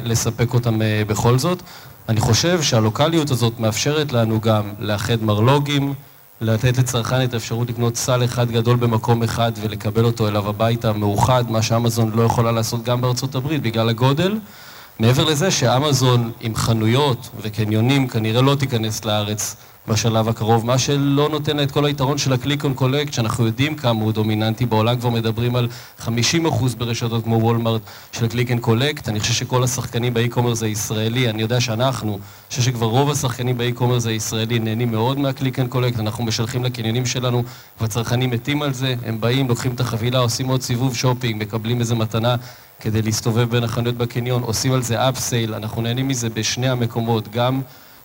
לספק 0.05 0.55
אותם 0.55 0.83
אה, 0.83 1.03
בכל 1.07 1.39
זאת. 1.39 1.63
אני 2.09 2.21
חושב 2.21 2.63
שהלוקאליות 2.63 3.31
הזאת 3.31 3.61
מאפשרת 3.61 4.13
לנו 4.13 4.41
גם 4.41 4.73
לאחד 4.79 5.23
מרלוגים, 5.23 5.95
לתת 6.41 6.79
לצרכן 6.79 7.25
את 7.25 7.35
האפשרות 7.35 7.69
לקנות 7.69 7.97
סל 7.97 8.25
אחד 8.25 8.51
גדול 8.51 8.77
במקום 8.77 9.23
אחד 9.23 9.53
ולקבל 9.61 10.05
אותו 10.05 10.29
אליו 10.29 10.49
הביתה 10.49 10.93
מאוחד, 10.93 11.51
מה 11.51 11.63
שאמזון 11.63 12.11
לא 12.15 12.23
יכולה 12.23 12.53
לעשות 12.53 12.85
גם 12.85 13.01
בארצות 13.01 13.35
הברית 13.35 13.63
בגלל 13.63 13.89
הגודל. 13.89 14.39
מעבר 14.99 15.25
לזה 15.25 15.51
שאמזון 15.51 16.33
עם 16.41 16.55
חנויות 16.55 17.31
וקניונים 17.41 18.09
כנראה 18.09 18.43
לא 18.43 18.55
תיכנס 18.55 19.05
לארץ 19.05 19.57
בשלב 19.89 20.29
הקרוב, 20.29 20.67
מה 20.67 20.79
שלא 20.79 21.29
נותן 21.29 21.57
לה 21.57 21.63
את 21.63 21.71
כל 21.71 21.85
היתרון 21.85 22.19
של 22.19 22.33
ה 22.33 22.38
click 22.38 22.65
and 22.65 22.75
collect, 22.75 23.13
שאנחנו 23.13 23.47
יודעים 23.47 23.75
כמה 23.75 24.03
הוא 24.03 24.13
דומיננטי, 24.13 24.67
בעולם 24.67 24.97
כבר 25.01 25.09
מדברים 25.09 25.57
על 25.57 25.69
50% 26.01 26.09
ברשתות 26.79 27.25
כמו 27.25 27.37
וולמארט 27.37 27.83
של 28.13 28.29
click 28.29 28.51
and 28.51 28.59
collect, 28.59 29.09
אני 29.09 29.21
חושב 29.21 29.33
שכל 29.35 29.65
השחקנים 29.65 30.15
ב 30.15 30.19
e-commerce 30.19 30.63
הישראלי, 30.63 31.31
אני 31.31 31.43
יודע 31.43 31.61
שאנחנו, 31.61 32.13
אני 32.13 32.21
חושב 32.49 32.63
שכבר 32.63 32.87
רוב 32.87 33.11
השחקנים 33.11 33.59
ב 33.59 33.63
e-commerce 33.63 34.07
הישראלי 34.07 34.59
נהנים 34.59 34.91
מאוד 34.91 35.19
מה 35.19 35.30
click 35.30 35.59
and 35.59 35.69
collect, 35.69 36.01
אנחנו 36.01 36.25
משלחים 36.25 36.65
לקניונים 36.65 37.07
שלנו 37.07 37.43
והצרכנים 37.81 38.31
מתים 38.31 38.63
על 38.63 38.73
זה, 38.73 38.95
הם 39.05 39.21
באים, 39.21 39.49
לוקחים 39.49 39.73
את 39.75 39.81
החבילה, 39.81 40.19
עושים 40.19 40.49
עוד 40.49 40.63
סיבוב 40.63 40.97
שופינג, 40.97 41.43
מקבלים 41.43 41.81
איזה 41.81 41.95
מתנה 41.95 42.37
כדי 42.81 43.03
להסתובב 43.03 43.51
בין 43.51 43.65
החנויות 43.65 43.97
בקניון, 43.97 44.43
עושים 44.43 44.73
על 44.73 44.83
זה 44.83 45.09
upsell, 45.09 45.55
אנחנו 45.55 45.83
נהנים 45.83 46.09
מזה 46.09 46.29
בשני 46.31 46.69
המקומות, 46.69 47.29
גם 47.29 47.61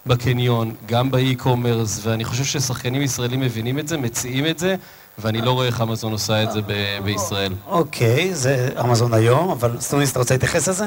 בקניון, 0.06 0.76
גם 0.86 1.12
ב 1.12 1.19
e-commerce, 1.19 2.00
ואני 2.04 2.26
חושב 2.26 2.44
ששחקנים 2.44 3.02
ישראלים 3.02 3.40
מבינים 3.40 3.80
את 3.80 3.88
זה, 3.88 3.98
מציעים 3.98 4.46
את 4.46 4.60
זה, 4.60 4.76
ואני 5.20 5.42
לא 5.42 5.52
רואה 5.52 5.68
איך 5.68 5.82
אמזון 5.82 6.12
עושה 6.12 6.44
את 6.44 6.52
זה 6.52 6.60
בישראל. 7.04 7.54
אוקיי, 7.68 8.36
זה 8.36 8.70
אמזון 8.82 9.14
היום, 9.14 9.50
אבל 9.50 9.80
סטוניס, 9.80 10.12
אתה 10.12 10.20
רוצה 10.20 10.34
להתייחס 10.34 10.68
לזה? 10.68 10.86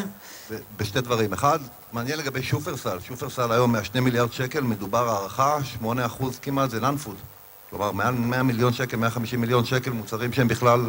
בשתי 0.77 1.01
דברים. 1.01 1.33
אחד, 1.33 1.59
מעניין 1.93 2.19
לגבי 2.19 2.43
שופרסל. 2.43 2.99
שופרסל 3.01 3.53
היום 3.53 3.73
מהשני 3.73 4.01
מיליארד 4.01 4.33
שקל, 4.33 4.61
מדובר 4.61 5.09
הערכה, 5.09 5.59
8% 5.83 5.87
כמעט 6.43 6.71
זה 6.71 6.81
נאנפוד. 6.81 7.17
כלומר, 7.71 7.93
מעל 7.93 8.15
100 8.15 8.43
מיליון 8.43 8.73
שקל, 8.73 8.97
150 8.97 9.41
מיליון 9.41 9.65
שקל, 9.65 9.91
מוצרים 9.91 10.33
שהם 10.33 10.49
בכלל, 10.49 10.81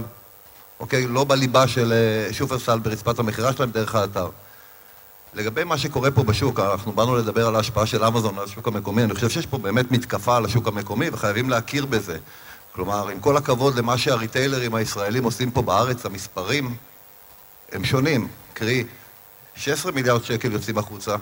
אוקיי, 0.80 1.08
לא 1.08 1.24
בליבה 1.24 1.68
של 1.68 1.94
אה, 1.94 2.34
שופרסל 2.34 2.80
ברצפת 2.80 3.20
המכירה 3.20 3.54
שלהם 3.54 3.72
דרך 3.72 3.96
האתר. 3.96 4.30
לגבי 5.34 5.64
מה 5.64 5.78
שקורה 5.78 6.12
פה 6.12 6.24
בשוק, 6.24 6.60
אנחנו 6.60 6.92
באנו 6.92 7.16
לדבר 7.16 7.48
על 7.48 7.56
ההשפעה 7.56 7.86
של 7.86 8.04
אמזון 8.04 8.38
על 8.38 8.44
השוק 8.44 8.68
המקומי, 8.68 9.04
אני 9.04 9.14
חושב 9.14 9.30
שיש 9.30 9.46
פה 9.46 9.58
באמת 9.58 9.92
מתקפה 9.92 10.38
על 10.38 10.46
השוק 10.46 10.68
המקומי 10.68 11.10
וחייבים 11.10 11.50
להכיר 11.50 11.86
בזה. 11.86 12.18
כלומר, 12.74 13.10
עם 13.10 13.20
כל 13.20 13.38
הכבוד 13.38 13.76
למה 13.76 13.98
שהריטיילרים 13.98 14.76
הישראלים 14.76 15.24
עושים 15.24 15.52
פה 15.52 15.62
בארץ, 15.62 16.06
המספרים 16.06 16.76
הם 17.72 17.84
שונים. 17.84 18.28
קרי, 18.54 18.84
16 19.56 19.92
מיליארד 19.92 20.24
שקל 20.24 20.52
יוצאים 20.52 20.78
החוצה 20.78 21.16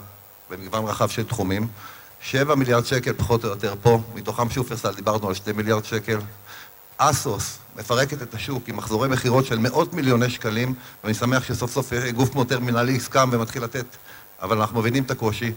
במגוון 0.50 0.84
רחב 0.84 1.08
של 1.08 1.24
תחומים, 1.24 1.68
7 2.20 2.54
מיליארד 2.54 2.84
שקל 2.86 3.12
פחות 3.12 3.44
או 3.44 3.48
יותר 3.48 3.74
פה, 3.82 4.00
מתוכם 4.14 4.50
שופרסל 4.50 4.94
דיברנו 4.94 5.28
על 5.28 5.34
2 5.34 5.56
מיליארד 5.56 5.84
שקל. 5.84 6.18
אסוס 6.98 7.58
מפרקת 7.76 8.22
את 8.22 8.34
השוק 8.34 8.68
עם 8.68 8.76
מחזורי 8.76 9.08
מכירות 9.08 9.46
של 9.46 9.58
מאות 9.58 9.94
מיליוני 9.94 10.30
שקלים, 10.30 10.74
ואני 11.04 11.14
שמח 11.14 11.44
שסוף 11.44 11.70
סוף 11.70 11.92
גוף 12.14 12.32
כמו 12.32 12.44
טרמינלי 12.44 12.96
הסכם 12.96 13.28
ומתחיל 13.32 13.64
לתת, 13.64 13.84
אבל 14.42 14.58
אנחנו 14.58 14.80
מבינים 14.80 15.02
את 15.02 15.10
הקושי. 15.10 15.52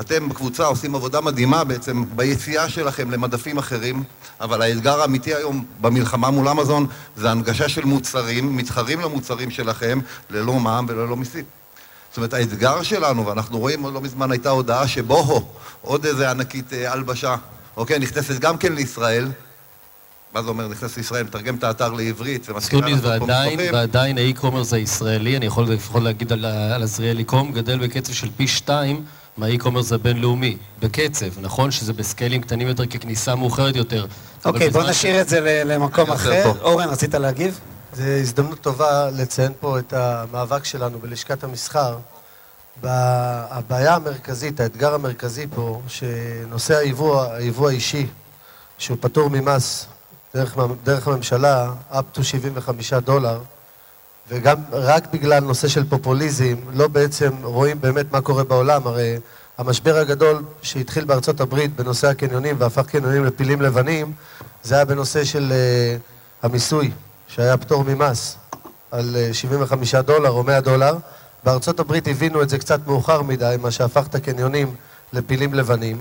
אתם 0.00 0.28
בקבוצה 0.28 0.66
עושים 0.66 0.94
עבודה 0.94 1.20
מדהימה 1.20 1.64
בעצם 1.64 2.04
ביציאה 2.16 2.68
שלכם 2.68 3.10
למדפים 3.10 3.58
אחרים, 3.58 4.02
אבל 4.40 4.62
האתגר 4.62 5.00
האמיתי 5.00 5.34
היום 5.34 5.64
במלחמה 5.80 6.30
מול 6.30 6.48
אמזון 6.48 6.86
זה 7.16 7.30
הנגשה 7.30 7.68
של 7.68 7.84
מוצרים, 7.84 8.56
מתחרים 8.56 9.00
למוצרים 9.00 9.50
שלכם, 9.50 9.98
ללא 10.30 10.52
מע"מ 10.52 10.86
וללא 10.88 11.16
מיסים. 11.16 11.44
זאת 12.10 12.16
אומרת, 12.16 12.34
האתגר 12.34 12.82
שלנו, 12.82 13.26
ואנחנו 13.26 13.58
רואים, 13.58 13.94
לא 13.94 14.00
מזמן 14.00 14.30
הייתה 14.30 14.50
הודעה 14.50 14.88
שבוהו, 14.88 15.48
עוד 15.82 16.06
איזה 16.06 16.30
ענקית 16.30 16.72
אה, 16.72 16.92
הלבשה, 16.92 17.36
אוקיי, 17.76 17.98
נכנסת 17.98 18.38
גם 18.38 18.58
כן 18.58 18.72
לישראל, 18.72 19.28
מה 20.34 20.42
זה 20.42 20.48
אומר 20.48 20.68
נכנס 20.68 20.96
לישראל, 20.96 21.22
מתרגם 21.22 21.54
את 21.54 21.64
האתר 21.64 21.92
לעברית 21.92 22.50
ומתחילה 22.50 22.88
לעשות 22.88 23.04
פה 23.04 23.26
מסמכים. 23.26 23.72
ועדיין 23.72 24.18
האי-קומרס 24.18 24.72
הישראלי, 24.72 25.36
אני 25.36 25.46
יכול 25.46 25.64
לפחות 25.64 26.02
להגיד 26.02 26.32
על, 26.32 26.44
על 26.44 26.82
עזריאלי 26.82 27.24
קום, 27.24 27.52
גדל 27.52 27.78
בקצב 27.78 28.12
של 28.12 28.28
פי 28.36 28.48
שתיים 28.48 29.04
מהאי-קומרס 29.36 29.92
הבינלאומי. 29.92 30.56
בקצב, 30.80 31.40
נכון 31.40 31.70
שזה 31.70 31.92
בסקיילים 31.92 32.40
קטנים 32.40 32.68
יותר 32.68 32.86
ככניסה 32.86 33.34
מאוחרת 33.34 33.76
יותר. 33.76 34.06
אוקיי, 34.44 34.70
בוא 34.70 34.82
נשאיר 34.82 35.20
את 35.20 35.28
זה 35.28 35.62
למקום 35.64 36.10
אחר. 36.10 36.52
אורן, 36.60 36.88
רצית 36.88 37.14
להגיב? 37.14 37.60
זו 37.92 38.02
הזדמנות 38.02 38.60
טובה 38.60 39.10
לציין 39.10 39.52
פה 39.60 39.78
את 39.78 39.92
המאבק 39.92 40.64
שלנו 40.64 40.98
בלשכת 40.98 41.44
המסחר. 41.44 41.96
הבעיה 42.82 43.94
המרכזית, 43.94 44.60
האתגר 44.60 44.94
המרכזי 44.94 45.46
פה, 45.54 45.80
שנושא 45.88 46.76
היבוא, 46.76 47.22
היבוא 47.22 47.68
האישי, 47.68 48.06
שהוא 48.78 48.98
פטור 49.00 49.30
ממס 49.30 49.86
דרך, 50.34 50.56
דרך 50.84 51.08
הממשלה, 51.08 51.72
up 51.92 52.18
to 52.18 52.22
75 52.22 52.92
דולר, 52.92 53.40
וגם 54.28 54.56
רק 54.72 55.12
בגלל 55.12 55.40
נושא 55.40 55.68
של 55.68 55.84
פופוליזם, 55.88 56.56
לא 56.72 56.88
בעצם 56.88 57.30
רואים 57.42 57.80
באמת 57.80 58.12
מה 58.12 58.20
קורה 58.20 58.44
בעולם. 58.44 58.86
הרי 58.86 59.18
המשבר 59.58 59.96
הגדול 59.96 60.42
שהתחיל 60.62 61.04
בארצות 61.04 61.40
הברית 61.40 61.76
בנושא 61.76 62.08
הקניונים 62.08 62.56
והפך 62.58 62.86
קניונים 62.86 63.24
לפילים 63.24 63.62
לבנים, 63.62 64.12
זה 64.62 64.74
היה 64.74 64.84
בנושא 64.84 65.24
של 65.24 65.52
uh, 65.52 66.46
המיסוי, 66.46 66.90
שהיה 67.28 67.56
פטור 67.56 67.84
ממס 67.84 68.36
על 68.90 69.16
uh, 69.30 69.34
75 69.34 69.94
דולר 69.94 70.30
או 70.30 70.42
100 70.42 70.60
דולר. 70.60 70.96
בארצות 71.44 71.80
הברית 71.80 72.08
הבינו 72.08 72.42
את 72.42 72.48
זה 72.48 72.58
קצת 72.58 72.86
מאוחר 72.86 73.22
מדי, 73.22 73.56
מה 73.62 73.70
שהפך 73.70 74.06
את 74.06 74.14
הקניונים 74.14 74.74
לפילים 75.12 75.54
לבנים. 75.54 76.00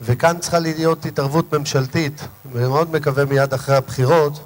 וכאן 0.00 0.38
צריכה 0.38 0.58
להיות 0.58 1.06
התערבות 1.06 1.52
ממשלתית, 1.52 2.20
ואני 2.52 2.68
מאוד 2.68 2.92
מקווה 2.92 3.24
מיד 3.24 3.54
אחרי 3.54 3.76
הבחירות, 3.76 4.40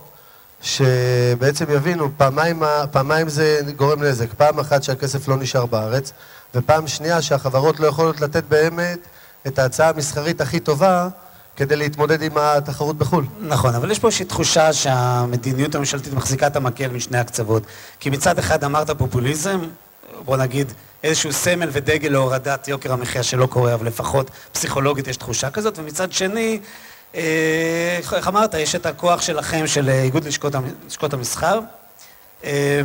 שבעצם 0.62 1.64
יבינו, 1.68 2.09
פעמיים, 2.16 2.62
פעמיים 2.90 3.28
זה 3.28 3.61
גורם 3.76 4.02
נזק, 4.02 4.35
פעם 4.37 4.59
אחת 4.59 4.82
שהכסף 4.82 5.28
לא 5.28 5.37
נשאר 5.37 5.66
בארץ, 5.66 6.12
ופעם 6.54 6.87
שנייה 6.87 7.23
שהחברות 7.23 7.80
לא 7.80 7.87
יכולות 7.87 8.21
לתת 8.21 8.44
באמת 8.49 8.99
את 9.47 9.59
ההצעה 9.59 9.88
המסחרית 9.88 10.40
הכי 10.40 10.61
טובה 10.61 11.09
כדי 11.56 11.76
להתמודד 11.76 12.23
עם 12.23 12.32
התחרות 12.37 12.99
בחו"ל. 12.99 13.26
נכון, 13.40 13.75
אבל 13.75 13.90
יש 13.90 13.99
פה 13.99 14.06
איזושהי 14.06 14.26
תחושה 14.26 14.73
שהמדיניות 14.73 15.75
הממשלתית 15.75 16.12
מחזיקה 16.14 16.47
את 16.47 16.56
המקל 16.56 16.88
משני 16.88 17.18
הקצוות. 17.18 17.62
כי 18.00 18.11
מצד 18.11 18.38
אחד 18.38 18.64
אמרת 18.64 18.90
פופוליזם, 18.90 19.61
בוא 20.25 20.37
נגיד, 20.37 20.73
איזשהו 21.05 21.33
סמל 21.33 21.69
ודגל 21.73 22.09
להורדת 22.09 22.69
יוקר 22.69 22.93
המחיה 22.93 23.23
שלא 23.23 23.47
קורה, 23.47 23.75
אבל 23.75 23.87
לפחות 23.87 24.31
פסיכולוגית 24.52 25.09
יש 25.09 25.17
תחושה 25.17 25.50
כזאת, 25.50 25.79
ומצד 25.79 26.12
שני, 26.12 26.61
אה, 27.14 28.00
איך 28.12 28.29
אמרת, 28.29 28.55
יש 28.55 28.75
את 28.75 28.87
הכוח 28.87 29.23
שלכם, 29.23 29.67
של 29.67 29.88
איגוד 29.88 30.25
לשכות, 30.25 31.12
המסחר, 31.12 31.61
אה, 32.45 32.81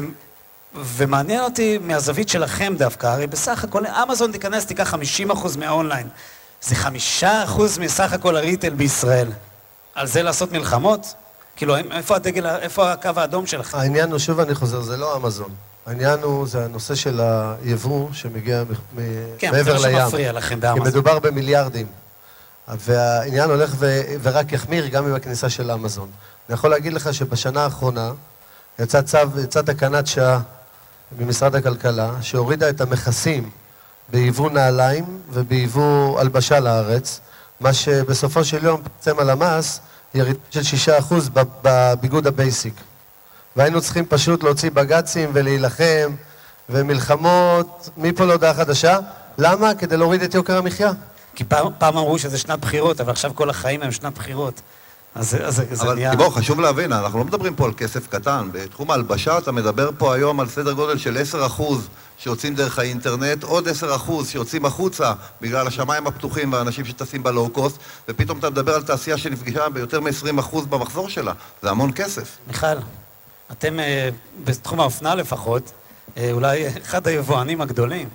ומעניין 0.75 1.44
אותי 1.44 1.77
מהזווית 1.82 2.29
שלכם 2.29 2.74
דווקא, 2.77 3.08
הרי 3.08 3.27
בסך 3.27 3.63
הכל 3.63 3.84
אמזון 3.88 4.32
תיכנס, 4.32 4.65
תיקח 4.65 4.94
50% 4.94 5.58
מהאונליין, 5.58 6.08
זה 6.62 6.75
5% 6.75 7.79
מסך 7.79 8.13
הכל 8.13 8.38
הריטל 8.38 8.70
בישראל. 8.70 9.32
על 9.96 10.08
זה 10.08 10.24
לעשות 10.24 10.51
מלחמות? 10.51 11.13
כאילו, 11.56 11.75
איפה 11.77 12.15
הדגל, 12.15 12.46
איפה 12.46 12.91
הקו 12.91 13.10
האדום 13.15 13.46
שלכם? 13.46 13.77
העניין 13.77 14.12
הוא, 14.12 14.20
שוב 14.20 14.39
אני 14.39 14.56
חוזר, 14.56 14.82
זה 14.82 14.98
לא 14.98 15.17
אמזון. 15.17 15.50
העניין 15.88 16.20
הוא, 16.20 16.48
זה 16.48 16.65
הנושא 16.65 16.96
של 16.96 17.22
היבוא 17.22 18.08
שמגיע 18.13 18.63
כן, 19.38 19.51
מעבר 19.51 19.74
לים. 19.74 19.82
כן, 19.82 20.00
זה 20.00 20.06
שמפריע 20.06 20.32
לכם 20.32 20.60
באמזון. 20.60 20.84
כי 20.84 20.89
מדובר 20.89 21.20
במיליארדים. 21.20 21.88
והעניין 22.67 23.50
הולך. 23.50 23.75
ורק 24.22 24.51
יחמיר 24.51 24.88
גם 24.88 25.08
עם 25.08 25.13
הכניסה 25.13 25.50
של 25.50 25.72
אמזון. 25.72 26.10
אני 26.50 26.53
יכול 26.53 26.70
להגיד 26.70 26.94
לך 26.94 27.13
שבשנה 27.13 27.63
האחרונה 27.63 28.12
יצא 28.79 29.01
צו, 29.01 29.17
יצא 29.44 29.62
תקנת 29.62 30.08
שעה 30.08 30.39
ממשרד 31.20 31.56
הכלכלה, 31.56 32.12
שהורידה 32.22 32.70
את 32.70 32.82
המכסים 32.82 33.50
ביבוא 34.10 34.50
נעליים 34.50 35.22
וביבוא 35.29 36.20
הלבשה 36.20 36.60
לארץ, 36.60 37.20
מה 37.60 37.74
שבסופו 37.74 38.44
של 38.44 38.63
יום 38.63 38.82
פרסם 38.82 39.20
על 39.20 39.29
המס 39.29 39.79
ירידה 40.13 40.39
של 40.50 40.91
6% 41.10 41.13
בביגוד 41.62 42.27
ה 42.27 42.34
basic. 42.34 42.74
והיינו 43.57 43.81
צריכים 43.81 44.05
פשוט 44.05 44.43
להוציא 44.43 44.71
בג"צים 44.71 45.29
ולהילחם 45.33 46.11
ומלחמות 46.69 47.89
מפה 47.97 48.25
להודעה 48.25 48.53
חדשה. 48.53 48.99
למה? 49.37 49.75
כדי 49.75 49.97
להוריד 49.97 50.21
את 50.21 50.33
יוקר 50.33 50.57
המחיה. 50.57 50.91
כי 51.35 51.43
פעם, 51.43 51.67
פעם 51.77 51.97
אמרו 51.97 52.19
שזה 52.19 52.37
שנת 52.37 52.59
בחירות, 52.59 53.01
אבל 53.01 53.11
עכשיו 53.11 53.31
כל 53.35 53.49
החיים 53.49 53.83
הם 53.83 53.91
שנת 53.91 54.13
בחירות. 54.13 54.61
אז 55.15 55.29
זה, 55.29 55.49
זה 55.49 55.83
אבל 55.83 55.95
נהיה... 55.95 56.09
אבל 56.09 56.17
בוא, 56.17 56.29
חשוב 56.29 56.61
להבין, 56.61 56.93
אנחנו 56.93 57.19
לא 57.19 57.25
מדברים 57.25 57.55
פה 57.55 57.65
על 57.65 57.73
כסף 57.77 58.07
קטן. 58.07 58.49
בתחום 58.51 58.91
ההלבשה 58.91 59.37
אתה 59.37 59.51
מדבר 59.51 59.89
פה 59.97 60.15
היום 60.15 60.39
על 60.39 60.49
סדר 60.49 60.71
גודל 60.71 60.97
של 60.97 61.17
10% 61.59 61.61
שיוצאים 62.17 62.55
דרך 62.55 62.79
האינטרנט, 62.79 63.43
עוד 63.43 63.67
10% 63.67 63.71
שיוצאים 64.25 64.65
החוצה 64.65 65.13
בגלל 65.41 65.67
השמיים 65.67 66.07
הפתוחים 66.07 66.53
והאנשים 66.53 66.85
שטסים 66.85 67.23
בלואו-קוסט, 67.23 67.77
ופתאום 68.09 68.39
אתה 68.39 68.49
מדבר 68.49 68.75
על 68.75 68.83
תעשייה 68.83 69.17
שנפגשה 69.17 69.69
ביותר 69.69 69.99
מ-20% 69.99 70.65
במחזור 70.69 71.09
שלה. 71.09 71.33
זה 71.61 71.69
המון 71.69 71.91
כסף. 71.95 72.37
מיכל, 72.47 72.67
אתם 73.51 73.80
אה, 73.80 74.10
בתחום 74.44 74.80
האופנה 74.80 75.16
לפחות, 75.16 75.72
אה, 76.18 76.32
אולי 76.32 76.68
אחד 76.68 77.08
היבואנים 77.08 77.62
הגדולים. 77.62 78.10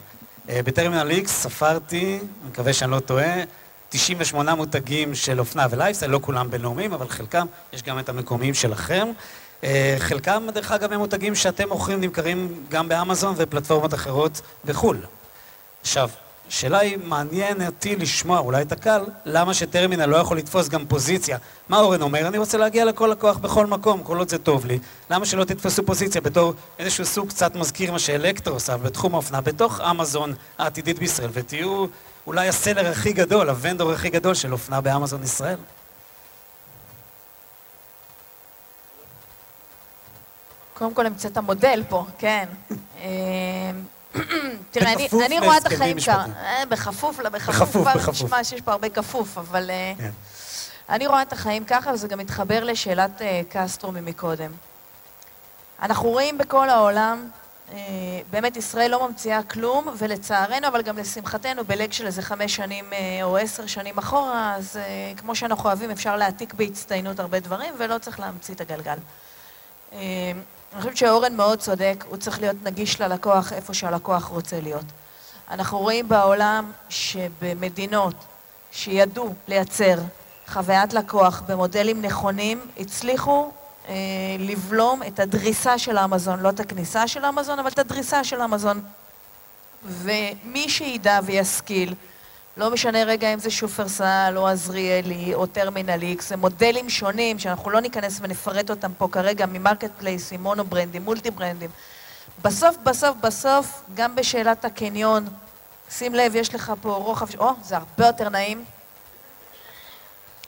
אה, 0.48 0.60
בטרמינל 0.64 1.10
X 1.24 1.28
ספרתי, 1.28 2.18
מקווה 2.48 2.72
שאני 2.72 2.90
לא 2.90 3.00
טועה, 3.00 3.34
98 3.88 4.54
מותגים 4.54 5.14
של 5.14 5.40
אופנה 5.40 5.66
ולייפסטייל, 5.70 6.10
לא 6.10 6.18
כולם 6.22 6.50
בינלאומיים, 6.50 6.92
אבל 6.92 7.08
חלקם, 7.08 7.46
יש 7.72 7.82
גם 7.82 7.98
את 7.98 8.08
המקומיים 8.08 8.54
שלכם. 8.54 9.08
חלקם, 9.98 10.46
דרך 10.54 10.72
אגב, 10.72 10.92
הם 10.92 10.98
מותגים 10.98 11.34
שאתם 11.34 11.68
מוכרים, 11.68 12.00
נמכרים 12.00 12.64
גם 12.68 12.88
באמזון 12.88 13.34
ופלטפורמות 13.36 13.94
אחרות 13.94 14.40
בחו"ל. 14.64 14.96
עכשיו, 15.80 16.10
השאלה 16.52 16.78
היא, 16.78 16.98
מעניין 17.04 17.66
אותי 17.66 17.96
לשמוע, 17.96 18.38
אולי 18.38 18.62
את 18.62 18.72
הקהל, 18.72 19.04
למה 19.24 19.54
שטרמינל 19.54 20.06
לא 20.06 20.16
יכול 20.16 20.38
לתפוס 20.38 20.68
גם 20.68 20.86
פוזיציה. 20.86 21.38
מה 21.68 21.80
אורן 21.80 22.02
אומר? 22.02 22.28
אני 22.28 22.38
רוצה 22.38 22.58
להגיע 22.58 22.84
לכל 22.84 23.08
לקוח 23.12 23.36
בכל 23.38 23.66
מקום, 23.66 24.02
כל 24.02 24.18
עוד 24.18 24.28
זה 24.28 24.38
טוב 24.38 24.66
לי. 24.66 24.78
למה 25.10 25.26
שלא 25.26 25.44
תתפסו 25.44 25.86
פוזיציה 25.86 26.20
בתור 26.20 26.54
איזשהו 26.78 27.04
סוג 27.04 27.28
קצת 27.28 27.54
מזכיר 27.56 27.92
מה 27.92 27.98
שאלקטרו 27.98 28.54
עושה 28.54 28.76
בתחום 28.76 29.14
האופנה, 29.14 29.40
בתוך 29.40 29.80
אמזון 29.80 30.34
העתידית 30.58 30.98
בישראל, 30.98 31.30
ותהיו 31.32 31.86
אולי 32.26 32.48
הסלר 32.48 32.90
הכי 32.90 33.12
גדול, 33.12 33.48
הוונדור 33.48 33.92
הכי 33.92 34.10
גדול 34.10 34.34
של 34.34 34.52
אופנה 34.52 34.80
באמזון 34.80 35.22
ישראל? 35.22 35.58
קודם 40.74 40.94
כל 40.94 41.06
המצאת 41.06 41.36
המודל 41.36 41.82
פה, 41.88 42.06
כן. 42.18 42.48
תראה, 44.70 44.92
אני, 44.92 45.08
אני 45.26 45.38
רואה 45.38 45.58
את 45.58 45.66
החיים 45.66 46.00
ככה, 46.00 46.24
אה, 46.42 46.66
בכפוף, 46.68 47.20
בכפוף, 47.20 47.76
בכפוף, 47.76 48.08
נשמע 48.08 48.44
שיש 48.44 48.60
פה 48.60 48.72
הרבה 48.72 48.88
כפוף, 48.88 49.38
אבל 49.38 49.70
אה, 49.70 49.92
כן. 49.98 50.10
אני 50.88 51.06
רואה 51.06 51.22
את 51.22 51.32
החיים 51.32 51.64
ככה, 51.64 51.90
וזה 51.90 52.08
גם 52.08 52.18
מתחבר 52.18 52.64
לשאלת 52.64 53.22
אה, 53.22 53.40
קסטרו 53.48 53.92
ממקודם. 53.92 54.50
אנחנו 55.82 56.08
רואים 56.08 56.38
בכל 56.38 56.68
העולם, 56.68 57.28
באמת 58.30 58.56
ישראל 58.56 58.90
לא 58.90 59.08
ממציאה 59.08 59.42
כלום, 59.42 59.88
ולצערנו, 59.98 60.66
אבל 60.68 60.82
גם 60.82 60.98
לשמחתנו, 60.98 61.64
בלג 61.64 61.92
של 61.92 62.06
איזה 62.06 62.22
חמש 62.22 62.56
שנים 62.56 62.84
או 63.22 63.36
עשר 63.36 63.66
שנים 63.66 63.98
אחורה, 63.98 64.54
אז 64.54 64.78
כמו 65.16 65.34
שאנחנו 65.34 65.64
אוהבים, 65.68 65.90
אפשר 65.90 66.16
להעתיק 66.16 66.54
בהצטיינות 66.54 67.20
הרבה 67.20 67.40
דברים, 67.40 67.74
ולא 67.78 67.98
צריך 67.98 68.20
להמציא 68.20 68.54
את 68.54 68.60
הגלגל. 68.60 68.96
אני 70.72 70.80
חושבת 70.80 70.96
שאורן 70.96 71.36
מאוד 71.36 71.58
צודק, 71.58 72.04
הוא 72.08 72.16
צריך 72.16 72.40
להיות 72.40 72.56
נגיש 72.62 73.00
ללקוח 73.00 73.52
איפה 73.52 73.74
שהלקוח 73.74 74.24
רוצה 74.24 74.60
להיות. 74.60 74.84
אנחנו 75.50 75.78
רואים 75.78 76.08
בעולם 76.08 76.72
שבמדינות 76.88 78.14
שידעו 78.70 79.34
לייצר 79.48 79.98
חוויית 80.46 80.92
לקוח 80.92 81.42
במודלים 81.46 82.02
נכונים, 82.02 82.60
הצליחו 82.78 83.50
אה, 83.88 83.94
לבלום 84.38 85.02
את 85.02 85.20
הדריסה 85.20 85.78
של 85.78 85.96
האמזון, 85.96 86.40
לא 86.40 86.48
את 86.48 86.60
הכניסה 86.60 87.08
של 87.08 87.24
האמזון, 87.24 87.58
אבל 87.58 87.68
את 87.68 87.78
הדריסה 87.78 88.24
של 88.24 88.40
האמזון. 88.40 88.82
ומי 89.84 90.68
שידע 90.68 91.20
וישכיל 91.24 91.94
לא 92.56 92.70
משנה 92.70 93.04
רגע 93.04 93.34
אם 93.34 93.38
זה 93.38 93.50
שופרסל 93.50 94.34
או 94.36 94.48
עזריאלי 94.48 95.34
או 95.34 95.46
טרמינל 95.46 96.02
איקס, 96.02 96.32
הם 96.32 96.40
מודלים 96.40 96.90
שונים 96.90 97.38
שאנחנו 97.38 97.70
לא 97.70 97.80
ניכנס 97.80 98.18
ונפרט 98.22 98.70
אותם 98.70 98.92
פה 98.98 99.08
כרגע 99.12 99.46
מ 99.46 99.50
marketplace 99.50 99.90
ים, 99.98 100.42
mono 100.42 100.64
brand 100.64 100.88
ים, 100.88 101.02
multi 101.02 101.30
brand 101.30 101.55
ים. 101.55 101.70
בסוף, 102.42 102.76
בסוף, 102.82 103.16
בסוף, 103.20 103.82
גם 103.94 104.14
בשאלת 104.14 104.64
הקניון, 104.64 105.28
שים 105.90 106.14
לב, 106.14 106.34
יש 106.34 106.54
לך 106.54 106.72
פה 106.82 106.94
רוחב, 106.94 107.38
או, 107.38 107.50
זה 107.62 107.76
הרבה 107.76 108.06
יותר 108.06 108.28
נעים. 108.28 108.64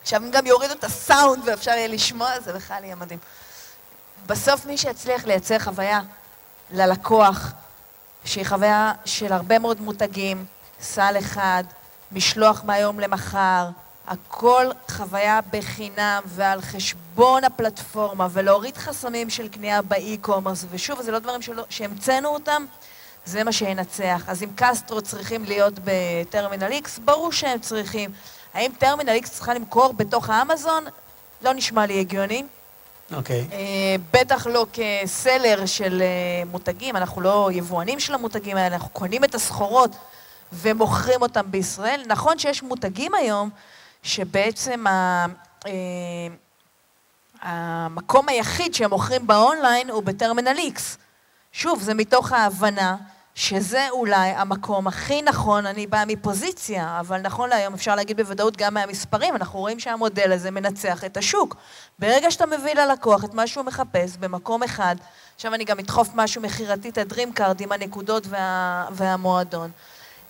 עכשיו, 0.03 0.23
אם 0.23 0.31
גם 0.31 0.47
יורידו 0.47 0.75
את 0.75 0.85
הסאונד 0.85 1.43
ואפשר 1.49 1.71
יהיה 1.71 1.89
לשמוע, 1.89 2.41
זה 2.41 2.53
בכלל 2.53 2.85
יהיה 2.85 2.95
מדהים. 2.95 3.19
בסוף 4.27 4.67
מי 4.67 4.79
שיצליח 4.79 5.25
לייצר 5.25 5.59
חוויה 5.59 6.01
ללקוח, 6.71 7.53
שהיא 8.25 8.47
חוויה 8.47 8.93
של 9.05 9.33
הרבה 9.33 9.59
מאוד 9.59 9.81
מותגים, 9.81 10.45
סל 10.81 11.15
אחד, 11.19 11.65
משלוח 12.15 12.63
מהיום 12.65 13.01
למחר, 13.01 13.69
הכל 14.07 14.67
חוויה 14.91 15.41
בחינם 15.51 16.23
ועל 16.27 16.61
חשבון 16.61 17.45
הפלטפורמה 17.45 18.29
ולהוריד 18.33 18.77
חסמים 18.77 19.31
של 19.31 19.49
קנייה 19.49 19.83
באי-קומרס 19.83 20.65
ושוב, 20.71 21.03
זה 21.03 21.13
לא 21.13 21.19
דברים 21.19 21.41
שהמצאנו 21.69 22.29
אותם, 22.29 22.65
זה 23.27 23.45
מה 23.45 23.53
שינצח. 23.53 24.23
אז 24.27 24.43
אם 24.43 24.49
קסטרו 24.57 25.03
צריכים 25.03 25.45
להיות 25.45 25.75
בטרמינל 25.85 26.73
X, 26.73 27.01
ברור 27.05 27.33
שהם 27.33 27.59
צריכים. 27.59 28.11
האם 28.55 28.71
טרמינל 28.79 29.19
X 29.25 29.29
צריכה 29.29 29.55
למכור 29.55 29.93
בתוך 29.93 30.31
האמזון? 30.31 30.85
לא 31.43 31.55
נשמע 31.55 31.87
לי 31.87 32.01
הגיוני. 32.01 32.45
אוקיי. 33.13 33.47
Okay. 33.51 33.53
Uh, 33.53 34.01
בטח 34.13 34.47
לא 34.47 34.67
כסלר 34.73 35.67
של 35.67 36.03
uh, 36.03 36.49
מותגים, 36.51 36.97
אנחנו 36.97 37.21
לא 37.21 37.51
יבואנים 37.53 38.01
של 38.01 38.15
המותגים 38.15 38.57
האלה, 38.57 38.75
אנחנו 38.75 38.91
קונים 38.91 39.25
את 39.25 39.35
הסחורות 39.35 39.91
ומוכרים 40.53 41.23
אותם 41.23 41.51
בישראל. 41.51 42.03
נכון 42.07 42.39
שיש 42.39 42.63
מותגים 42.63 43.15
היום 43.15 43.51
שבעצם 44.03 44.87
ה... 44.87 45.27
אה, 45.67 45.73
המקום 47.43 48.29
היחיד 48.29 48.75
שהם 48.75 48.91
מוכרים 48.91 49.27
באונליין 49.27 49.91
הוא 49.91 50.03
בטרמינל 50.03 50.57
X. 50.57 50.81
שוב, 51.53 51.83
זה 51.83 51.95
מתוך 51.95 52.33
ההבנה 52.33 52.97
שזה 53.35 53.87
אולי 53.91 54.31
המקום 54.31 54.87
הכי 54.87 55.23
נכון, 55.23 55.67
אני 55.67 55.87
באה 55.87 56.05
מפוזיציה, 56.05 57.01
אבל 57.01 57.21
נכון 57.21 57.49
להיום 57.49 57.75
אפשר 57.75 57.95
להגיד 57.95 58.17
בוודאות 58.17 58.57
גם 58.57 58.75
מהמספרים, 58.75 59.37
אנחנו 59.37 59.59
רואים 59.59 59.81
שהמודל 59.81 60.33
הזה 60.33 60.51
מנצח 60.51 61.05
את 61.05 61.17
השוק. 61.17 61.57
ברגע 61.99 62.31
שאתה 62.31 62.47
מביא 62.47 62.75
ללקוח 62.75 63.25
את 63.25 63.35
מה 63.35 63.47
שהוא 63.47 63.65
מחפש 63.65 64.17
במקום 64.17 64.63
אחד, 64.63 64.97
עכשיו 65.37 65.55
אני 65.55 65.65
גם 65.65 65.79
אדחוף 65.79 66.09
משהו 66.15 66.43
מכירתי, 66.43 66.89
את 66.89 66.99
הדרימקארד 66.99 67.61
עם 67.61 67.73
הנקודות 67.73 68.27
וה, 68.27 68.87
והמועדון. 68.91 69.71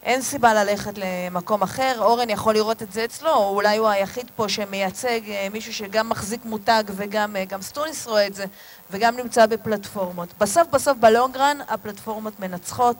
אין 0.04 0.22
סיבה 0.22 0.54
ללכת 0.54 0.92
למקום 0.96 1.62
אחר, 1.62 1.96
אורן 1.98 2.30
יכול 2.30 2.54
לראות 2.54 2.82
את 2.82 2.92
זה 2.92 3.04
אצלו, 3.04 3.30
או 3.30 3.54
אולי 3.54 3.76
הוא 3.76 3.88
היחיד 3.88 4.30
פה 4.36 4.48
שמייצג 4.48 5.20
אה, 5.28 5.48
מישהו 5.52 5.74
שגם 5.74 6.08
מחזיק 6.08 6.40
מותג 6.44 6.84
וגם 6.96 7.36
אה, 7.36 7.44
גם 7.44 7.62
סטוניס 7.62 8.06
רואה 8.06 8.26
את 8.26 8.34
זה, 8.34 8.44
וגם 8.90 9.16
נמצא 9.16 9.46
בפלטפורמות. 9.46 10.28
בסוף 10.40 10.68
בסוף 10.72 10.98
בלונגרן 11.00 11.58
הפלטפורמות 11.68 12.40
מנצחות. 12.40 12.96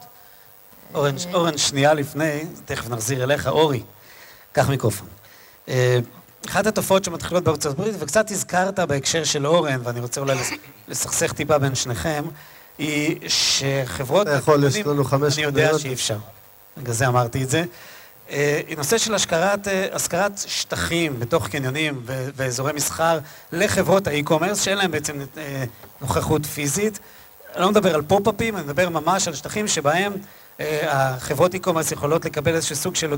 אורן, 0.94 1.14
אה, 1.26 1.34
אורן, 1.34 1.58
שנייה 1.58 1.94
לפני, 1.94 2.44
תכף 2.64 2.88
נחזיר 2.88 3.24
אליך, 3.24 3.46
אורי, 3.46 3.82
קח 4.52 4.68
מיקרופון. 4.68 5.08
אחת 6.46 6.66
התופעות 6.66 7.04
שמתחילות 7.04 7.44
בארצות 7.44 7.72
הברית, 7.72 7.94
וקצת 7.98 8.30
הזכרת 8.30 8.80
בהקשר 8.80 9.24
של 9.24 9.46
אורן, 9.46 9.80
ואני 9.84 10.00
רוצה 10.00 10.20
אולי 10.20 10.34
לסכסך 10.88 11.32
טיפה 11.32 11.58
בין 11.58 11.74
שניכם, 11.74 12.24
היא 12.78 13.28
שחברות... 13.28 14.26
אתה 14.26 14.36
יכול, 14.36 14.64
יש 14.64 14.76
לנו 14.76 15.04
חמש 15.04 15.34
אני 15.34 15.42
יודע 15.42 15.78
שאי 15.78 15.92
אפשר. 15.92 16.16
בגלל 16.76 16.94
זה 16.94 17.08
אמרתי 17.08 17.42
את 17.42 17.50
זה. 17.50 17.64
אה, 18.30 18.60
נושא 18.76 18.98
של 18.98 19.14
השכרת, 19.14 19.68
אה, 19.68 19.86
השכרת 19.92 20.32
שטחים 20.46 21.20
בתוך 21.20 21.48
קניונים 21.48 22.02
ואזורי 22.06 22.72
מסחר 22.72 23.18
לחברות 23.52 24.06
האי-קומרס, 24.06 24.60
שאין 24.60 24.78
להם 24.78 24.90
בעצם 24.90 25.20
אה, 25.36 25.64
נוכחות 26.00 26.46
פיזית. 26.46 26.98
אני 27.54 27.62
לא 27.62 27.70
מדבר 27.70 27.94
על 27.94 28.02
פופ-אפים, 28.02 28.56
אני 28.56 28.64
מדבר 28.64 28.88
ממש 28.88 29.28
על 29.28 29.34
שטחים 29.34 29.68
שבהם 29.68 30.12
החברות 30.88 31.54
אי-קומרס 31.54 31.92
יכולות 31.92 32.24
לקבל 32.24 32.54
איזשהו 32.54 32.76
סוג 32.76 32.94
של 32.94 33.16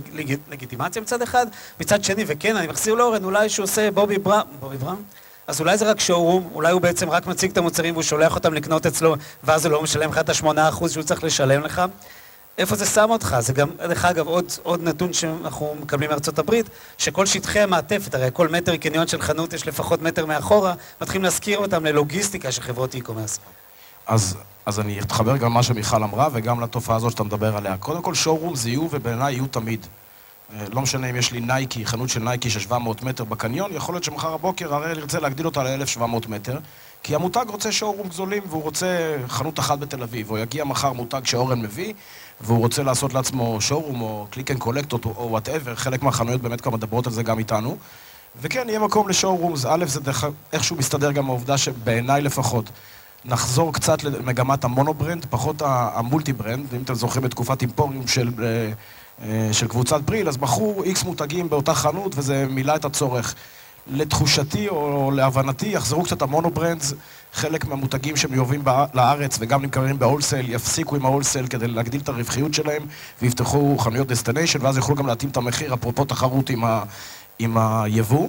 לגיטימציה 0.51 1.03
מצד 1.03 1.23
אחד, 1.23 1.47
מצד 1.81 2.05
שני, 2.05 2.25
וכן, 2.27 2.57
אני 2.57 2.67
מחזיר 2.67 2.95
לאורן, 2.95 3.25
אולי 3.25 3.49
שהוא 3.49 3.65
עושה 3.65 3.91
בובי 3.91 4.19
בראון, 4.19 4.43
בובי 4.61 4.77
בראון? 4.77 5.03
אז 5.47 5.61
אולי 5.61 5.79
זה 5.79 5.91
רק 5.91 6.01
שואו-רום, 6.01 6.51
אולי 6.55 6.73
הוא 6.73 6.81
בעצם 6.81 7.11
רק 7.11 7.27
מציג 7.27 7.51
את 7.51 7.59
המוצרים 7.59 7.95
והוא 7.95 8.03
שולח 8.03 8.35
אותם 8.35 8.55
לקנות 8.55 8.87
אצלו, 8.87 9.17
ואז 9.45 9.67
הוא 9.67 9.73
לא 9.73 9.83
משלם 9.83 10.11
לך 10.11 10.19
את 10.19 10.29
השמונה 10.29 10.69
אחוז 10.69 10.93
שהוא 10.93 11.05
צריך 11.05 11.25
לשלם 11.25 11.63
לך. 11.63 11.83
איפה 12.59 12.77
זה 12.77 12.87
שם 12.87 13.11
אותך? 13.11 13.37
זה 13.41 13.53
גם, 13.53 13.69
דרך 13.79 14.05
אגב, 14.05 14.27
עוד, 14.27 14.45
עוד 14.63 14.83
נתון 14.83 15.13
שאנחנו 15.13 15.75
מקבלים 15.83 16.11
מארצות 16.11 16.39
הברית, 16.39 16.67
שכל 16.99 17.27
שטחי 17.27 17.61
המעטפת, 17.61 18.15
הרי 18.15 18.29
כל 18.33 18.49
מטר 18.49 18.77
קניון 18.77 19.07
של 19.07 19.23
חנות 19.23 19.53
יש 19.53 19.67
לפחות 19.67 20.03
מטר 20.03 20.27
מאחורה, 20.27 20.75
מתחילים 21.01 21.23
להזכיר 21.23 21.59
אותם 21.59 21.85
ללוגיסטיקה 21.85 22.53
של 22.53 22.63
חברות 22.63 22.95
e-commerce. 22.95 23.39
אז, 24.07 24.37
אז 24.67 24.81
אני 24.81 25.01
אתחבר 25.01 25.37
גם 25.37 25.51
למה 25.51 25.63
שמיכל 25.63 26.03
אמרה 26.03 26.29
וגם 26.33 26.61
לתופעה 26.61 26.97
הזאת 26.97 27.13
שאתה 27.13 27.25
מדבר 27.25 27.57
עליה. 27.57 27.77
קודם 27.77 28.03
כל, 28.03 28.15
showroom 28.15 28.55
זה 28.55 28.69
יהיו 28.69 28.89
ובעיניי 28.91 29.33
יהיו 29.33 29.47
תמיד. 29.47 29.87
אה, 30.55 30.65
לא 30.73 30.83
משנה 30.83 31.11
אם 31.11 31.17
יש 31.17 31.33
לי 31.33 31.41
נייקי, 31.41 31.87
חנות 31.87 32.09
של 32.09 32.21
נייקי 32.21 32.51
של 32.51 32.61
700 32.61 33.03
מטר 33.03 33.25
בקניון, 33.25 33.71
יכול 33.75 33.95
להיות 33.95 34.05
שמחר 34.05 34.35
הבוקר 34.35 34.75
הראל 34.75 34.99
ירצה 34.99 35.21
להגדיל 35.21 35.47
אותה 35.47 35.63
ל-1700 35.63 36.29
מטר, 36.29 36.59
כי 37.03 37.15
המותג 37.15 37.45
רוצה 37.49 37.73
showroom 37.73 38.09
גדולים 38.09 38.43
והוא 38.47 38.63
רוצה 38.63 39.17
חנות 39.29 39.59
אחת 39.59 39.79
בתל 39.79 40.03
אביב, 40.03 40.31
או 40.31 40.39
יגיע 40.39 40.65
מחר 40.65 40.93
מותג 40.93 41.21
שאורן 41.25 41.61
מביא, 41.61 41.95
והוא 42.41 42.59
רוצה 42.59 42.83
לעשות 42.83 43.15
לעצמו 43.15 43.61
showroom 43.61 44.01
או 44.01 44.27
click 44.31 44.51
and 44.51 44.59
collect 44.59 44.93
או 44.93 45.29
whatever, 45.31 45.75
חלק 45.75 46.03
מהחנויות 46.03 46.41
באמת 46.43 46.61
כבר 46.61 46.73
מדברות 46.73 47.07
על 47.07 47.13
זה 47.13 47.23
גם 47.23 47.39
איתנו. 47.39 47.77
וכן, 48.41 48.69
יהיה 48.69 48.79
מקום 48.79 49.09
ל 49.09 49.14
showrooms, 49.14 49.65
א', 49.69 49.85
זה 49.87 50.01
דרך, 50.01 50.25
איכשהו 50.53 50.77
מסתדר 50.77 51.13
גם 51.13 51.27
העובדה 51.27 51.59
שבעיניי 51.59 52.23
לפחות, 52.23 52.71
נחזור 53.25 53.73
קצת 53.73 54.05
למגמת 54.05 54.65
ה 54.65 54.70
mono 54.70 54.93
brand, 54.93 55.27
פחות 55.31 55.63
ה 55.65 55.76
multi 55.76 56.33
brand, 56.33 56.75
אם 56.75 56.83
אתם 56.83 56.95
זוכרים 56.95 57.25
את 57.25 57.31
תקופת 57.31 57.63
אימפוריום 57.63 58.07
של, 58.07 58.31
אה, 58.43 58.71
אה, 59.23 59.53
של 59.53 59.69
קבוצת 59.69 60.01
בריל, 60.01 60.29
אז 60.29 60.37
מכרו 60.37 60.83
איקס 60.83 61.05
מותגים 61.05 61.49
באותה 61.51 61.75
חנות 61.75 62.13
וזה 62.17 62.47
מילא 62.51 62.77
את 62.77 62.85
הצורך. 62.85 63.35
לתחושתי 63.89 64.69
או 64.69 65.11
להבנתי 65.11 65.67
יחזרו 65.67 66.03
קצת 66.03 66.23
ה 66.23 66.29
mono 66.29 66.53
brands, 66.53 66.95
חלק 67.33 67.65
מהמותגים 67.65 68.17
שמיובאים 68.17 68.63
לארץ 68.95 69.37
וגם 69.41 69.63
נמכרים 69.63 69.99
ב 69.99 70.04
wholesale 70.04 70.55
יפסיקו 70.55 70.97
עם 70.97 71.05
ה 71.05 71.09
wholesale 71.09 71.47
כדי 71.47 71.69
להגדיל 71.69 72.01
את 72.01 72.09
הרווחיות 72.09 72.55
שלהם 72.55 72.83
ויפתחו 73.23 73.79
חנויות 73.79 74.09
destination 74.09 74.59
ואז 74.63 74.77
יוכלו 74.77 74.97
גם 74.97 75.07
להתאים 75.07 75.31
את 75.31 75.37
המחיר, 75.37 75.75
אפרופו 75.75 76.05
תחרות 76.05 76.51
עם, 76.51 76.65
ה, 76.65 76.83
עם 77.39 77.59
היבוא. 77.59 78.29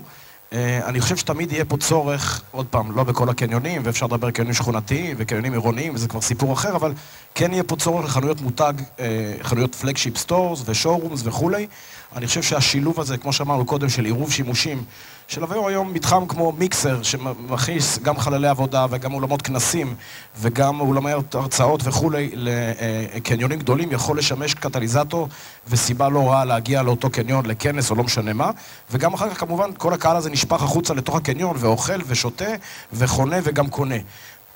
אה, 0.54 0.80
אני 0.86 1.02
חושב 1.02 1.18
שתמיד 1.18 1.52
יהיה 1.52 1.66
פה 1.66 1.78
צורך, 1.78 2.42
עוד 2.52 2.66
פעם, 2.66 2.92
לא 2.96 3.04
בכל 3.04 3.30
הקניונים, 3.30 3.82
ואפשר 3.86 4.06
לדבר 4.06 4.32
קניונים 4.32 4.54
שכונתיים 4.54 5.16
וקניונים 5.20 5.54
עירוניים, 5.54 5.96
וזה 5.96 6.08
כבר 6.08 6.22
סיפור 6.22 6.54
אחר, 6.54 6.76
אבל 6.76 6.94
כן 7.36 7.54
יהיה 7.54 7.64
פה 7.64 7.76
צורך 7.76 8.06
לחנויות 8.06 8.42
מותג, 8.42 8.74
אה, 9.00 9.34
חנויות 9.42 9.76
flagship 9.76 10.18
stores 10.18 10.64
ו 10.66 10.71
showrooms 10.71 11.22
וכולי. 11.24 11.68
אני 12.16 12.28
חושב 12.28 12.42
שהשילוב 12.42 13.00
הזה, 13.00 13.18
כמו 13.18 13.34
שאמרנו 13.34 13.66
קודם, 13.66 13.90
של 13.90 14.06
עירוב 14.06 14.32
שימושים, 14.32 14.84
של 15.28 15.36
שלבוא 15.36 15.70
היום 15.70 15.94
מתחם 15.94 16.26
כמו 16.28 16.52
מיקסר, 16.52 17.04
שמכניס 17.04 18.00
גם 18.00 18.20
חללי 18.20 18.48
עבודה 18.48 18.86
וגם 18.90 19.14
אולמות 19.14 19.42
כנסים 19.42 19.96
וגם 20.40 20.80
אולמי 20.80 21.12
הרצאות 21.34 21.82
וכולי 21.84 22.30
לקניונים 22.34 23.60
גדולים, 23.60 23.92
יכול 23.92 24.18
לשמש 24.18 24.54
קטליזטור 24.54 25.28
וסיבה 25.68 26.10
לא 26.10 26.30
רעה 26.30 26.46
להגיע 26.46 26.84
לאותו 26.84 27.10
קניון 27.10 27.46
לכנס 27.46 27.92
או 27.92 27.96
לא 27.96 28.04
משנה 28.04 28.34
מה. 28.34 28.52
וגם 28.92 29.14
אחר 29.14 29.30
כך 29.30 29.40
כמובן 29.40 29.70
כל 29.78 29.94
הקהל 29.94 30.16
הזה 30.16 30.30
נשפך 30.30 30.64
החוצה 30.64 30.94
לתוך 30.94 31.16
הקניון 31.16 31.56
ואוכל 31.60 32.00
ושותה 32.08 32.50
וחונה 32.94 33.38
וגם 33.44 33.70
קונה. 33.70 33.96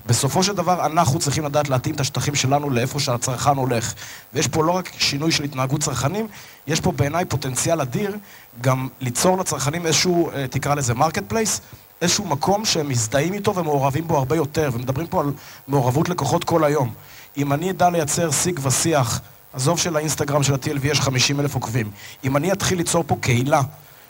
בסופו 0.06 0.44
של 0.44 0.56
דבר 0.56 0.86
אנחנו 0.86 1.20
צריכים 1.20 1.46
לדעת 1.46 1.70
להתאים 1.70 1.96
את 1.96 2.00
השטחים 2.00 2.36
שלנו 2.36 2.70
לאיפה 2.70 3.00
שהצרכן 3.00 3.56
הולך. 3.56 3.94
ויש 4.34 4.48
פה 4.48 4.64
לא 4.64 4.72
רק 4.72 4.92
שינוי 4.98 5.32
של 5.32 5.44
התנהגות 5.44 5.82
צרכנים, 5.82 6.28
יש 6.68 6.80
פה 6.80 6.92
בעיניי 6.92 7.26
פוטנציאל 7.26 7.82
אדיר 7.82 8.18
גם 8.62 8.88
ליצור 9.02 9.38
לצרכנים 9.38 9.86
איזשהו, 9.86 10.32
אה, 10.32 10.48
תקרא 10.48 10.76
לזה 10.76 10.94
marketplace, 10.94 11.62
איזשהו 12.02 12.26
מקום 12.26 12.66
שהם 12.66 12.90
מזדהים 12.90 13.34
איתו 13.34 13.56
ומעורבים 13.56 14.08
בו 14.08 14.18
הרבה 14.18 14.36
יותר, 14.36 14.70
ומדברים 14.74 15.08
פה 15.08 15.22
על 15.22 15.32
מעורבות 15.68 16.10
לקוחות 16.10 16.44
כל 16.44 16.64
היום. 16.64 16.94
אם 17.38 17.54
אני 17.54 17.72
אדע 17.72 17.90
לייצר 17.90 18.32
שיג 18.32 18.60
ושיח, 18.64 19.22
עזוב 19.54 19.80
של 19.80 19.96
האינסטגרם 19.96 20.44
של 20.44 20.54
ה-TLV 20.54 20.88
יש 20.88 21.00
50 21.00 21.40
אלף 21.40 21.56
עוקבים, 21.56 21.92
אם 22.24 22.38
אני 22.38 22.52
אתחיל 22.52 22.78
ליצור 22.78 23.04
פה 23.08 23.16
קהילה 23.22 23.62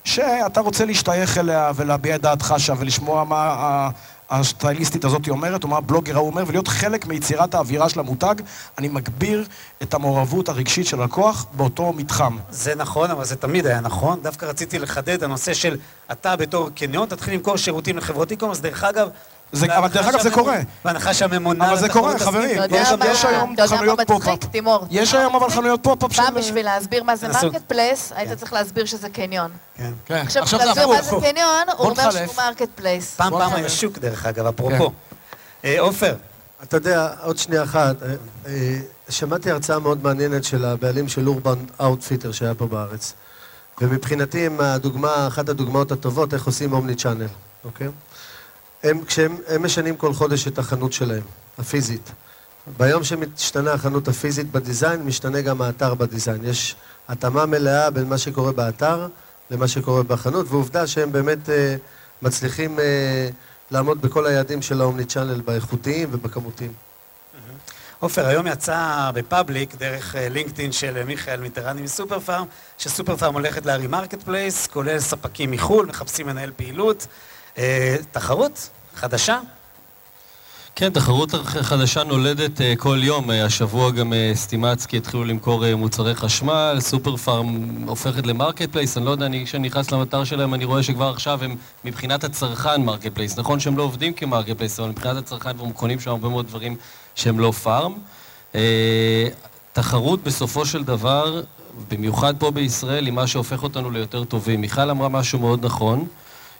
שאתה 0.03 0.61
רוצה 0.61 0.85
להשתייך 0.85 1.37
אליה 1.37 1.71
ולהביע 1.75 2.15
את 2.15 2.21
דעתך 2.21 2.53
שם 2.57 2.75
ולשמוע 2.79 3.23
מה 3.23 3.89
הסטייליסטית 4.31 5.05
הזאת 5.05 5.29
אומרת, 5.29 5.63
או 5.63 5.69
מה 5.69 5.77
הבלוגר 5.77 6.15
ההוא 6.15 6.27
אומר, 6.27 6.43
ולהיות 6.47 6.67
חלק 6.67 7.05
מיצירת 7.05 7.55
האווירה 7.55 7.89
של 7.89 7.99
המותג, 7.99 8.35
אני 8.77 8.87
מגביר 8.87 9.45
את 9.81 9.93
המעורבות 9.93 10.49
הרגשית 10.49 10.87
של 10.87 11.01
הלקוח 11.01 11.45
באותו 11.53 11.93
מתחם. 11.93 12.37
זה 12.49 12.75
נכון, 12.75 13.11
אבל 13.11 13.25
זה 13.25 13.35
תמיד 13.35 13.65
היה 13.65 13.81
נכון. 13.81 14.19
דווקא 14.21 14.45
רציתי 14.45 14.79
לחדד 14.79 15.23
הנושא 15.23 15.53
של 15.53 15.77
אתה 16.11 16.35
בתור 16.35 16.69
קניון, 16.75 17.07
תתחיל 17.07 17.33
למכור 17.33 17.57
שירותים 17.57 17.97
לחברות 17.97 18.31
e-commerce. 18.31 18.61
דרך 18.61 18.83
אגב, 18.83 19.09
זה, 19.51 19.77
אבל 19.77 19.87
דרך 19.87 20.07
אגב 20.07 20.21
זה 20.21 20.31
קורה. 20.31 20.57
בהנחה 20.85 21.13
שהממונה... 21.13 21.67
אבל 21.67 21.77
זה 21.77 21.89
קורה, 21.89 22.19
חברים. 22.19 22.59
יש 23.01 23.25
היום 23.25 23.55
חנויות 23.67 23.99
pop-up. 24.07 24.39
יש 24.89 25.13
היום 25.13 25.35
אבל 25.35 25.49
חנויות 25.49 25.79
pop-up 25.83 26.13
של... 26.13 26.21
פעם 26.21 26.35
בשביל 26.35 26.65
להסביר 26.65 27.03
מה 27.03 27.15
זה 27.15 27.27
marketplace, 27.27 28.11
היית 28.15 28.39
צריך 28.39 28.53
להסביר 28.53 28.85
שזה 28.85 29.09
קניון. 29.09 29.51
כן. 29.77 29.91
כן. 30.05 30.15
עכשיו, 30.15 30.43
בשביל 30.43 30.65
להסביר 30.65 30.87
מה 30.87 31.01
זה 31.01 31.11
קניון, 31.21 31.63
הוא 31.77 31.89
אומר 31.89 32.11
שהוא 32.11 32.35
marketplace. 32.37 33.15
פעם 33.15 33.31
פעם 33.31 33.53
היה 33.53 33.69
שוק, 33.69 33.97
דרך 33.97 34.25
אגב, 34.25 34.45
אפרופו. 34.45 34.89
כן. 34.89 34.95
אה, 35.65 35.79
עופר. 35.79 36.15
אתה 36.63 36.77
יודע, 36.77 37.09
עוד 37.23 37.37
שנייה 37.37 37.63
אחת, 37.63 38.03
אה, 38.03 38.07
אה, 38.47 38.79
שמעתי 39.09 39.51
הרצאה 39.51 39.79
מאוד 39.79 40.03
מעניינת 40.03 40.43
של 40.43 40.65
הבעלים 40.65 41.07
של 41.07 41.27
אורבן 41.27 41.59
אאוטפיטר 41.81 42.31
שהיה 42.31 42.53
פה 42.53 42.65
בארץ. 42.65 43.13
ומבחינתי 43.81 44.45
הם 44.45 44.61
הדוגמה, 44.61 45.27
אחת 45.27 45.49
הדוגמאות 45.49 45.91
הטובות 45.91 46.33
איך 46.33 46.45
עושים 46.45 46.73
omni-channel, 46.73 47.27
אוקיי? 47.65 47.87
הם, 48.83 49.05
כשהם 49.05 49.37
הם 49.47 49.63
משנים 49.63 49.95
כל 49.95 50.13
חודש 50.13 50.47
את 50.47 50.57
החנות 50.57 50.93
שלהם, 50.93 51.23
הפיזית. 51.59 52.11
ביום 52.77 53.03
שמשתנה 53.03 53.73
החנות 53.73 54.07
הפיזית 54.07 54.51
בדיזיין, 54.51 55.01
משתנה 55.01 55.41
גם 55.41 55.61
האתר 55.61 55.93
בדיזיין. 55.93 56.45
יש 56.45 56.75
התאמה 57.07 57.45
מלאה 57.45 57.89
בין 57.89 58.09
מה 58.09 58.17
שקורה 58.17 58.51
באתר 58.51 59.07
למה 59.51 59.67
שקורה 59.67 60.03
בחנות, 60.03 60.45
ועובדה 60.49 60.87
שהם 60.87 61.11
באמת 61.11 61.45
uh, 61.45 61.51
מצליחים 62.21 62.77
uh, 62.77 62.81
לעמוד 63.71 64.01
בכל 64.01 64.25
היעדים 64.25 64.61
של 64.61 64.81
האומני 64.81 65.05
צ'אנל 65.05 65.41
באיכותיים 65.41 66.09
ובכמותיים. 66.11 66.73
עופר, 67.99 68.27
היום 68.27 68.47
יצא 68.47 69.11
בפאבליק, 69.13 69.75
דרך 69.75 70.15
לינקדאין 70.19 70.71
של 70.71 71.03
מיכאל 71.03 71.39
מיטרני 71.39 71.81
מסופר 71.81 72.19
פארם, 72.19 72.45
שסופר 72.77 73.17
פארם 73.17 73.33
הולכת 73.33 73.65
להרים 73.65 73.91
marketplace, 73.91 74.67
כולל 74.67 74.99
ספקים 74.99 75.51
מחו"ל, 75.51 75.85
מחפשים 75.85 76.27
מנהל 76.27 76.51
פעילות. 76.55 77.07
אה, 77.57 77.95
תחרות 78.11 78.69
חדשה? 78.95 79.39
כן, 80.75 80.89
תחרות 80.89 81.31
חדשה 81.45 82.03
נולדת 82.03 82.57
uh, 82.57 82.61
כל 82.77 82.99
יום. 83.01 83.29
Uh, 83.29 83.33
השבוע 83.33 83.91
גם 83.91 84.13
סטימצקי 84.33 84.97
התחילו 84.97 85.23
למכור 85.23 85.75
מוצרי 85.75 86.15
חשמל, 86.15 86.77
סופר 86.79 87.17
פארם 87.17 87.47
הופכת 87.87 88.27
ל 88.27 88.71
marketplace. 88.71 88.97
אני 88.97 89.05
לא 89.05 89.11
יודע, 89.11 89.25
אני, 89.25 89.45
כשאני 89.45 89.67
נכנס 89.67 89.91
לאתר 89.91 90.23
שלהם, 90.23 90.53
אני 90.53 90.65
רואה 90.65 90.83
שכבר 90.83 91.09
עכשיו 91.09 91.43
הם 91.43 91.55
מבחינת 91.85 92.23
הצרכן 92.23 92.81
marketplace. 92.81 93.39
נכון 93.39 93.59
שהם 93.59 93.77
לא 93.77 93.83
עובדים 93.83 94.13
כ 94.13 94.57
marketplace, 94.57 94.79
אבל 94.79 94.89
מבחינת 94.89 95.17
הצרכן 95.17 95.49
הם 95.59 95.71
קונים 95.71 95.99
שם 95.99 96.11
הרבה 96.11 96.29
מאוד 96.29 96.47
דברים 96.47 96.75
שהם 97.15 97.39
לא 97.39 97.51
pharm. 97.51 97.93
תחרות 99.73 100.23
בסופו 100.23 100.65
של 100.65 100.83
דבר, 100.83 101.41
במיוחד 101.89 102.33
פה 102.39 102.51
בישראל, 102.51 103.05
היא 103.05 103.13
מה 103.13 103.27
שהופך 103.27 103.63
אותנו 103.63 103.91
ליותר 103.91 104.23
טובים. 104.23 104.61
מיכל 104.61 104.89
אמרה 104.89 105.09
משהו 105.09 105.39
מאוד 105.39 105.65
נכון. 105.65 106.07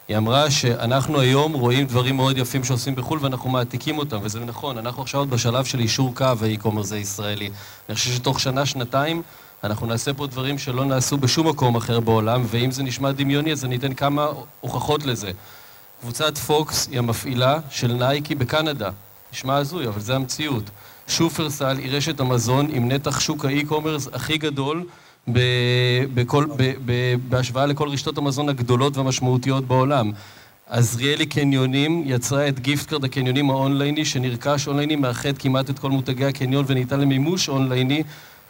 היא 0.08 0.16
אמרה 0.16 0.50
שאנחנו 0.50 1.20
היום 1.20 1.52
רואים 1.52 1.86
דברים 1.86 2.16
מאוד 2.16 2.38
יפים 2.38 2.64
שעושים 2.64 2.94
בחו"ל 2.94 3.18
ואנחנו 3.22 3.50
מעתיקים 3.50 3.98
אותם, 3.98 4.18
וזה 4.22 4.40
נכון, 4.40 4.78
אנחנו 4.78 5.02
עכשיו 5.02 5.26
בשלב 5.26 5.64
של 5.64 5.80
יישור 5.80 6.14
קו 6.14 6.26
ה 6.42 6.46
e-commerce 6.46 6.92
הישראלי. 6.92 7.50
אני 7.88 7.94
חושב 7.94 8.10
שתוך 8.10 8.40
שנה, 8.40 8.66
שנתיים, 8.66 9.22
אנחנו 9.64 9.86
נעשה 9.86 10.14
פה 10.14 10.26
דברים 10.26 10.58
שלא 10.58 10.84
נעשו 10.84 11.16
בשום 11.16 11.48
מקום 11.48 11.76
אחר 11.76 12.00
בעולם, 12.00 12.42
ואם 12.46 12.70
זה 12.70 12.82
נשמע 12.82 13.12
דמיוני, 13.12 13.52
אז 13.52 13.64
אני 13.64 13.76
אתן 13.76 13.94
כמה 13.94 14.26
הוכחות 14.60 15.04
לזה. 15.04 15.30
קבוצת 16.00 16.38
פוקס 16.38 16.88
היא 16.90 16.98
המפעילה 16.98 17.58
של 17.70 17.92
נייקי 17.92 18.34
בקנדה. 18.34 18.90
נשמע 19.32 19.56
הזוי, 19.56 19.88
אבל 19.88 20.00
זה 20.00 20.14
המציאות. 20.14 20.64
שופרסל 21.06 21.78
היא 21.78 21.96
רשת 21.96 22.20
המזון 22.20 22.68
עם 22.72 22.92
נתח 22.92 23.20
שוק 23.20 23.44
ה 23.44 23.50
e-commerce 23.50 24.08
הכי 24.12 24.38
גדול 24.38 24.84
בכל, 26.14 26.46
ב, 26.56 26.72
ב, 26.84 27.14
בהשוואה 27.28 27.66
לכל 27.66 27.88
רשתות 27.88 28.18
המזון 28.18 28.48
הגדולות 28.48 28.96
והמשמעותיות 28.96 29.64
בעולם. 29.64 30.12
עזריאלי 30.68 31.26
קניונים 31.26 32.02
יצרה 32.06 32.48
את 32.48 32.60
gift 32.60 32.82
card 32.82 33.04
הקניונים 33.04 33.50
האונלייני 33.50 34.04
שנרכש 34.04 34.68
אונלייני, 34.68 34.96
מאחד 34.96 35.38
כמעט 35.38 35.70
את 35.70 35.78
כל 35.78 35.90
מותגי 35.90 36.24
הקניון 36.24 36.64
וניתן 36.68 37.00
למימוש 37.00 37.48
אונלייני 37.48 38.02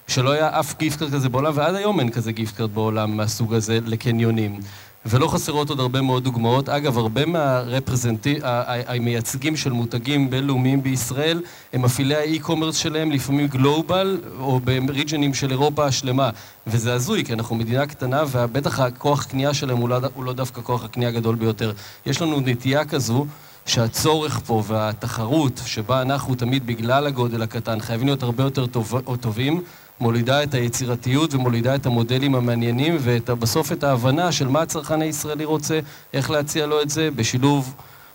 שלא 0.09 0.31
היה 0.31 0.61
אף 0.61 0.79
gift 0.79 0.96
card 0.96 1.13
כזה 1.13 1.29
בעולם 1.29 1.53
ועד 1.55 1.75
היום 1.75 2.01
אין 2.01 2.11
כזה 2.11 2.33
gift 2.33 2.54
card 2.54 2.75
בעולם 2.75 3.17
מהסוג 3.17 3.55
הזה 3.55 3.79
לקניונים. 3.87 4.61
ולא 5.07 5.29
חסרות 5.29 5.69
עוד 5.69 5.81
הרבה 5.81 6.01
מאוד 6.01 6.25
דוגמאות. 6.25 6.69
אגב, 6.69 6.99
הרבה 6.99 7.27
מהמייצגים 7.27 9.57
של 9.57 9.73
מותגים 9.73 10.31
בינלאומיים 10.31 10.83
בישראל 10.83 11.43
הם 11.73 11.83
מפעילי 11.83 12.15
האי-קומרס 12.15 12.77
שלהם, 12.77 13.11
לפעמים 13.11 13.47
גלובל, 13.47 14.21
או 14.41 14.61
בריג'נים 14.87 15.35
של 15.35 15.51
אירופה 15.51 15.85
השלמה. 15.85 16.31
וזה 16.67 16.95
הזוי, 16.95 17.25
כי 17.25 17.33
אנחנו 17.33 17.57
מדינה 17.57 17.87
קטנה, 17.87 18.23
ובטח 18.31 18.81
הכוח 18.81 19.25
קנייה 19.25 19.55
שלהם 19.55 19.77
הוא 19.77 19.89
לא, 19.89 19.99
הוא 20.15 20.25
לא 20.25 20.33
דווקא 20.33 20.61
כוח 20.61 20.85
הקנייה 20.85 21.11
הגדול 21.11 21.35
ביותר. 21.35 21.73
יש 22.07 22.23
לנו 22.23 22.41
נטייה 22.41 22.85
כזו 22.85 23.27
שהצורך 23.67 24.41
פה 24.47 24.63
והתחרות, 24.67 25.61
שבה 25.67 26.03
אנחנו 26.03 26.35
תמיד 26.35 26.67
בגלל 26.67 27.07
הגודל 27.07 27.43
הקטן 27.43 27.81
חייבים 27.81 28.07
להיות 28.07 28.23
הרבה 28.23 28.43
יותר 28.43 28.67
טוב, 28.67 29.01
טובים, 29.21 29.63
מולידה 30.01 30.43
את 30.43 30.55
היצירתיות 30.55 31.35
ומולידה 31.35 31.75
את 31.75 31.87
המודלים 31.87 32.35
המעניינים 32.35 32.97
ובסוף 33.01 33.73
את 33.73 33.85
ההבנה 33.85 34.33
של 34.33 34.49
מה 34.49 34.63
הצרכן 34.63 35.03
הישראלי 35.03 35.45
רוצה, 35.45 35.81
איך 36.13 36.31
להציע 36.31 36.67
לו 36.67 36.83
את 36.83 36.91
זה, 36.91 37.11
בשילוב 37.11 37.75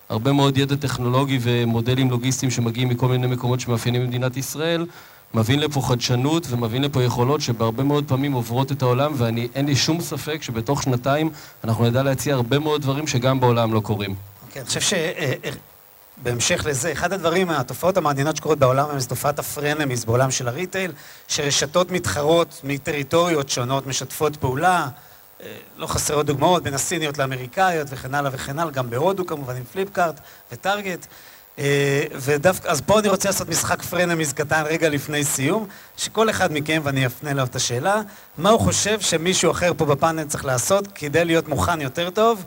הרבה 0.09 0.31
מאוד 0.31 0.57
ידע 0.57 0.75
טכנולוגי 0.75 1.39
ומודלים 1.41 2.09
לוגיסטיים 2.11 2.51
שמגיעים 2.51 2.89
מכל 2.89 3.07
מיני 3.07 3.27
מקומות 3.27 3.59
שמאפיינים 3.59 4.01
במדינת 4.01 4.37
ישראל, 4.37 4.85
מבין 5.33 5.59
לפה 5.59 5.81
חדשנות 5.81 6.47
ומבין 6.49 6.83
לפה 6.83 7.03
יכולות 7.03 7.41
שבהרבה 7.41 7.83
מאוד 7.83 8.03
פעמים 8.07 8.33
עוברות 8.33 8.71
את 8.71 8.81
העולם 8.81 9.11
ואין 9.15 9.65
לי 9.65 9.75
שום 9.75 10.01
ספק 10.01 10.43
שבתוך 10.43 10.83
שנתיים 10.83 11.29
אנחנו 11.63 11.85
נדע 11.85 12.03
להציע 12.03 12.35
הרבה 12.35 12.59
מאוד 12.59 12.81
דברים 12.81 13.07
שגם 13.07 13.39
בעולם 13.39 13.73
לא 13.73 13.79
קורים. 13.79 14.15
כן, 14.51 14.59
אני 14.59 14.67
חושב 14.67 14.97
שבהמשך 16.21 16.65
לזה, 16.65 16.91
אחד 16.91 17.13
הדברים, 17.13 17.49
התופעות 17.49 17.97
המעניינות 17.97 18.36
שקורות 18.36 18.60
בעולם 18.60 18.89
הם 18.89 18.97
תופעת 19.08 19.39
הפרנמיז 19.39 20.06
בעולם 20.06 20.32
של 20.32 20.47
הריטייל, 20.47 20.91
שרשתות 21.27 21.91
מתחרות 21.91 22.62
מטריטוריות 22.63 23.49
שונות 23.49 23.88
משתפות 23.88 24.36
פעולה, 24.36 24.88
לא 25.77 25.88
חסרות 25.88 26.25
דוגמאות, 26.25 26.63
בין 26.63 26.73
הסיניות 26.73 27.17
לאמריקאיות 27.17 27.88
וכן 27.91 28.15
הלאה 28.15 28.32
וכן 28.34 28.60
הלאה, 28.60 28.71
גם 28.71 28.89
בהודו 28.89 29.25
כמובן 29.25 29.56
עם 29.56 29.63
Flipkart 29.63 30.19
ו 30.51 30.58
Target. 30.58 31.07
ודווקא, 32.15 32.67
אז 32.67 32.82
פה 32.82 32.99
אני 32.99 33.10
רוצה 33.10 33.30
לעשות 33.30 33.49
משחק 33.49 33.82
frenemies 33.81 34.33
קטן 34.34 34.63
רגע 34.65 34.89
לפני 34.89 35.23
סיום, 35.23 35.67
שכל 35.97 36.30
אחד 36.30 36.53
מכם, 36.53 36.82
ואני 36.84 37.06
אפנה 37.06 37.34
לו 37.34 37.43
את 37.43 37.56
השאלה, 37.56 38.01
מה 38.38 38.49
הוא 38.49 38.60
חושב 38.60 38.99
שמישהו 38.99 39.51
אחר 39.51 39.71
פה 39.77 39.86
בפאנל 39.86 40.23
צריך 40.23 40.45
לעשות 40.45 40.88
כדי 40.95 41.25
להיות 41.25 41.47
מוכן 41.47 41.82
יותר 41.82 42.10
טוב 42.10 42.43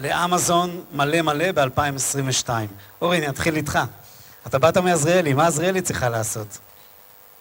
לאמזון 0.00 0.80
מלא 0.92 1.22
מלא 1.22 1.52
ב-2022. 1.52 2.48
אורי, 3.02 3.18
אני 3.18 3.28
אתחיל 3.28 3.56
איתך. 3.56 3.78
אתה 4.46 4.58
באת 4.58 4.76
מעזריאלי, 4.76 5.34
מה 5.34 5.46
עזריאלי 5.46 5.82
צריכה 5.82 6.08
לעשות? 6.08 6.58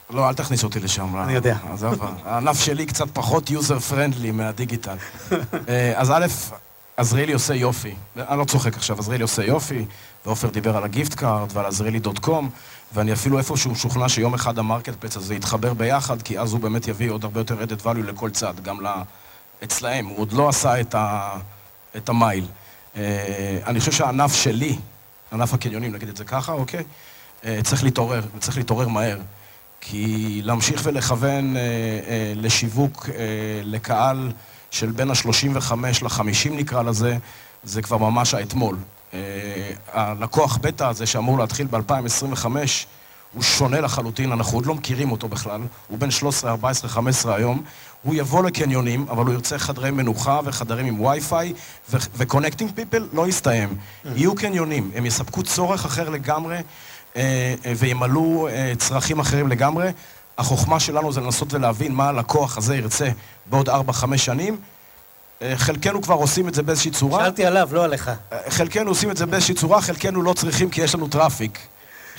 לא, 0.10 0.30
אל 0.30 0.34
תכניס 0.34 0.63
אותי 0.63 0.80
לשם. 0.80 1.22
אני 1.24 1.34
יודע. 1.34 1.58
עזוב, 1.74 2.06
הענף 2.26 2.60
שלי 2.60 2.86
קצת 2.86 3.08
פחות 3.13 3.50
user 3.50 3.80
friendly 3.80 4.32
מהדיגיטל. 4.32 4.95
אה, 5.69 5.93
אז 5.95 6.12
א', 6.12 6.26
עזריאלי 6.98 7.34
עושה 7.34 7.54
יופי. 7.56 7.95
אני 8.17 8.39
לא 8.39 8.45
צוחק 8.45 8.78
עכשיו, 8.78 9.00
עזריאלי 9.00 9.24
עושה 9.24 9.43
יופי, 9.43 9.86
ועופר 10.26 10.50
דיבר 10.50 10.78
על 10.78 10.84
ה 10.84 10.89
gift 10.89 11.13
card 11.13 11.50
ועל 11.54 11.65
עזריאלי 11.65 12.00
dot 12.00 12.19
com, 12.19 12.50
ואני 12.93 13.13
אפילו 13.13 13.38
איפשהו 13.38 13.72
משוכנע 13.72 14.10
שיום 14.10 14.34
אחד 14.34 14.60
ה 14.60 14.95
marketplace 15.00 15.17
הזה 15.17 15.36
יתחבר 15.36 15.74
ביחד, 15.74 16.22
כי 16.22 16.39
אז 16.39 16.52
הוא 16.52 16.60
באמת 16.60 16.88
יביא 16.88 17.12
עוד 17.12 17.24
הרבה 17.24 17.39
יותר 17.39 17.63
added 17.63 17.84
value 17.84 18.08
לכל 18.08 18.30
צד, 18.30 18.54
גם 18.63 18.78
אצלהם. 19.63 20.06
הוא 20.06 20.19
עוד 20.19 20.34
לא 20.34 20.50
עשה 20.50 20.82
את 20.82 20.95
ה... 20.95 21.36
את 21.97 22.10
המייל. 22.10 22.45
אה, 22.95 23.60
אני 23.67 23.80
חושב 23.80 23.91
שהענף 23.91 24.36
שלי, 24.36 24.78
ענף 25.34 25.54
הקניונים, 25.54 25.93
נגיד 25.93 26.10
את 26.10 26.17
זה 26.17 26.23
ככה, 26.23 26.52
אוקיי? 26.52 26.84
אה, 27.45 27.60
צריך 27.63 27.84
להתעורר, 27.84 28.21
וצריך 28.38 28.58
להתעורר 28.58 28.88
מהר. 28.88 29.17
כי 29.82 30.41
להמשיך 30.43 30.82
ולכוון 30.84 31.58
אה, 31.58 31.62
לשיווק 32.36 33.10
לקהל 33.63 34.32
של 34.71 34.91
בין 34.91 35.10
ה-35 35.12 35.73
ל-50 36.02 36.49
נקרא 36.52 36.84
לזה, 36.84 37.17
זה 37.63 37.82
כבר 37.82 37.97
ממש 37.97 38.34
האתמול. 38.34 38.78
הלקוח 39.91 40.58
בטא 40.58 40.84
הזה 40.84 41.06
שאמור 41.06 41.39
להתחיל 41.39 41.67
ב-2025, 41.67 42.45
הוא 43.34 43.44
שונה 43.44 43.82
לחלוטין, 43.82 44.32
אנחנו 44.32 44.58
עוד 44.58 44.65
לא 44.65 44.76
מכירים 44.76 45.12
אותו 45.12 45.28
בכלל, 45.28 45.62
הוא 45.88 45.98
בן 45.98 46.12
13, 46.12 46.52
14, 46.52 46.89
15 46.89 47.36
היום, 47.36 47.63
הוא 48.04 48.15
יבוא 48.15 48.44
לקניונים, 48.44 49.06
אבל 49.10 49.26
הוא 49.26 49.34
ירצה 49.34 49.60
חדרי 49.60 49.92
מנוחה 49.92 50.39
וחדרים 50.46 50.86
עם 50.86 51.02
וי-פיי, 51.02 51.54
ו-connecting 51.89 52.78
people 52.78 53.04
לא 53.13 53.28
יסתיים. 53.28 53.70
Mm. 53.70 54.08
יהיו 54.15 54.36
קניונים, 54.36 54.92
הם 54.96 55.06
יספקו 55.06 55.44
צורך 55.44 55.86
אחר 55.86 56.10
לגמרי, 56.10 56.58
אה, 57.15 57.56
אה, 57.65 57.74
וימלאו 57.78 58.48
אה, 58.48 58.74
צרכים 58.78 59.20
אחרים 59.20 59.48
לגמרי. 59.48 59.92
החוכמה 60.38 60.80
שלנו 60.80 61.12
זה 61.12 61.22
לנסות 61.22 61.54
ולהבין 61.54 61.92
מה 61.92 62.10
הלקוח 62.10 62.58
הזה 62.58 62.76
ירצה 62.76 63.10
בעוד 63.46 63.70
4-5 63.70 63.72
שנים. 64.18 64.58
חלקנו 65.56 66.02
כבר 66.02 66.15
עושים 66.15 66.48
את 66.48 66.54
זה 66.54 66.63
באיזושהי 66.63 66.92
צורה. 66.92 67.24
שאלתי 67.24 67.46
עליו, 67.46 67.70
לא 67.72 67.84
עליך. 67.84 68.12
חלקנו 68.50 68.89
עושים 68.89 69.12
את 69.12 69.18
זה 69.18 69.26
באיזושהי 69.26 69.56
צורה, 69.56 69.82
חלקנו 69.82 70.22
לא 70.22 70.34
צריכים 70.34 70.70
כי 70.70 70.82
יש 70.82 70.96
לנו 70.96 71.08
traffic. 71.08 71.60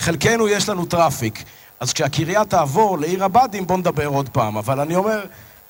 חלקנו 0.01 0.49
יש 0.49 0.69
לנו 0.69 0.87
traffic. 0.87 1.45
אז 1.81 1.93
כשהקריה 1.93 2.45
תעבור 2.45 2.99
לעיר 2.99 3.25
הבה"דים, 3.25 3.67
בואו 3.67 3.79
נדבר 3.79 4.07
עוד 4.07 4.29
פעם. 4.29 4.57
אבל 4.57 4.81
אני 4.81 4.97
אומר, 4.97 5.25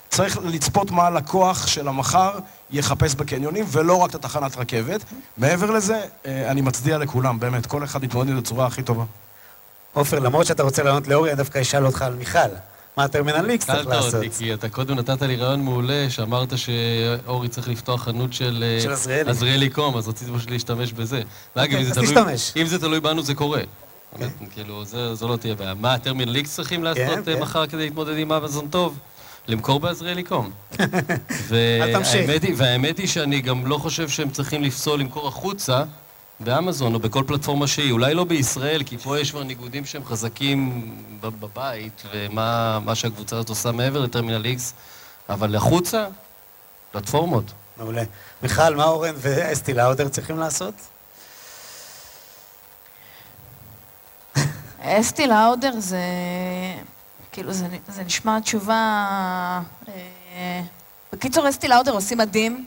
צריך 0.09 0.39
לצפות 0.45 0.91
מה 0.91 1.07
הלקוח 1.07 1.67
של 1.67 1.89
המחר 1.89 2.39
יחפש 2.71 3.15
בקניונים, 3.15 3.65
ולא 3.69 3.97
רק 3.97 4.11
את 4.11 4.15
התחנת 4.15 4.57
רכבת. 4.57 5.05
מעבר 5.37 5.71
לזה, 5.71 6.01
אה, 6.27 6.51
אני 6.51 6.61
מצדיע 6.61 6.99
לכולם, 6.99 7.41
באמת, 7.41 7.67
כל 7.67 7.85
אחד 7.85 8.05
יתמודד 8.05 8.37
בצורה 8.37 8.67
הכי 8.67 8.83
טובה. 8.83 9.05
עופר, 9.93 10.19
למרות 10.19 10.47
שאתה 10.47 10.63
רוצה 10.63 10.83
לענות 10.83 11.09
לאורי, 11.09 11.31
אני 11.31 11.37
דווקא 11.37 11.61
אשאל 11.61 11.87
אותך 11.87 12.03
על 12.03 12.15
מיכל. 12.15 12.39
מה 12.97 13.05
הטרמינל 13.05 13.51
איקס 13.51 13.67
צריך 13.67 13.87
לעשות? 13.87 14.15
אותי, 14.15 14.31
כי 14.31 14.55
אתה 14.55 14.69
קודם 14.69 14.99
נתת 14.99 15.23
לי 15.23 15.37
רעיון 15.37 15.61
מעולה, 15.61 16.07
שאמרת 16.09 16.59
שאורי 16.59 17.49
צריך 17.49 17.69
לפתוח 17.69 18.03
חנות 18.03 18.33
של... 18.33 18.65
אה, 18.67 18.81
של 18.81 18.93
עזריאלי. 18.93 19.31
עזריאלי 19.31 19.71
קום, 19.71 19.97
אז 19.97 20.09
רציתי 20.09 20.31
פשוט 20.37 20.51
להשתמש 20.51 20.93
בזה. 20.93 21.23
ואגב, 21.57 21.79
אם 22.57 22.67
זה 22.67 22.79
תלוי 22.79 23.01
בנו, 23.01 23.23
זה 23.23 23.35
קורה. 23.35 23.61
כן. 24.19 24.29
כאילו, 24.51 24.85
זו 25.15 25.29
לא 25.29 25.37
תהיה 25.37 25.55
בעיה. 25.55 25.75
מה, 25.75 25.95
הטרמינל 25.95 26.37
איקס 26.37 26.55
צריכים 26.55 26.85
לעשות 26.85 27.05
כן, 27.05 27.19
אה, 27.19 27.37
כן. 27.37 27.43
מחר 27.43 27.67
כדי 27.67 27.85
להתמודד 27.85 28.19
עם 28.19 28.33
אמזון 28.33 28.69
טוב? 28.69 28.99
למכור 29.49 29.81
בעזריאלי 29.81 30.23
קום. 30.23 30.51
והאמת 32.57 32.99
היא 32.99 33.07
שאני 33.07 33.41
גם 33.41 33.67
לא 33.67 33.79
חושב 33.79 34.09
שהם 34.09 34.31
צריכים 34.31 34.63
לפסול 34.63 35.01
למכור 35.01 35.29
החוצה 35.29 35.83
באמזון 36.41 36.95
או 36.95 36.99
בכל 36.99 37.25
פלטפורמה 37.27 37.67
שהיא. 37.67 37.93
אולי 37.93 38.15
לא 38.15 38.25
בישראל, 38.25 38.83
כי 38.83 38.99
פה 38.99 39.21
יש 39.21 39.31
כבר 39.31 39.43
ניגודים 39.43 39.85
שהם 39.85 40.05
חזקים 40.05 40.93
בבית, 41.21 42.03
ומה 42.13 42.95
שהקבוצה 42.95 43.37
הזאת 43.37 43.49
עושה 43.49 43.73
מעבר 43.73 44.01
לטרמינל 44.01 44.45
איקס, 44.45 44.75
אבל 45.29 45.57
החוצה, 45.57 46.07
פלטפורמות. 46.93 47.45
מעולה. 47.77 48.03
מיכל, 48.43 48.75
מה 48.75 48.85
אורן 48.85 49.15
ואסתי 49.17 49.75
לאודר 49.75 50.09
צריכים 50.09 50.39
לעשות? 50.39 50.75
אסתי 54.83 55.27
לאודר 55.27 55.73
זה 55.79 55.99
כאילו, 57.33 57.53
זה, 57.53 57.67
זה 57.89 58.05
נשמע 58.05 58.41
תשובה... 58.41 58.75
אה, 59.89 60.63
בקיצור, 61.13 61.49
אסטי 61.49 61.69
לאודר 61.69 61.93
עושים 61.93 62.19
מדהים. 62.19 62.67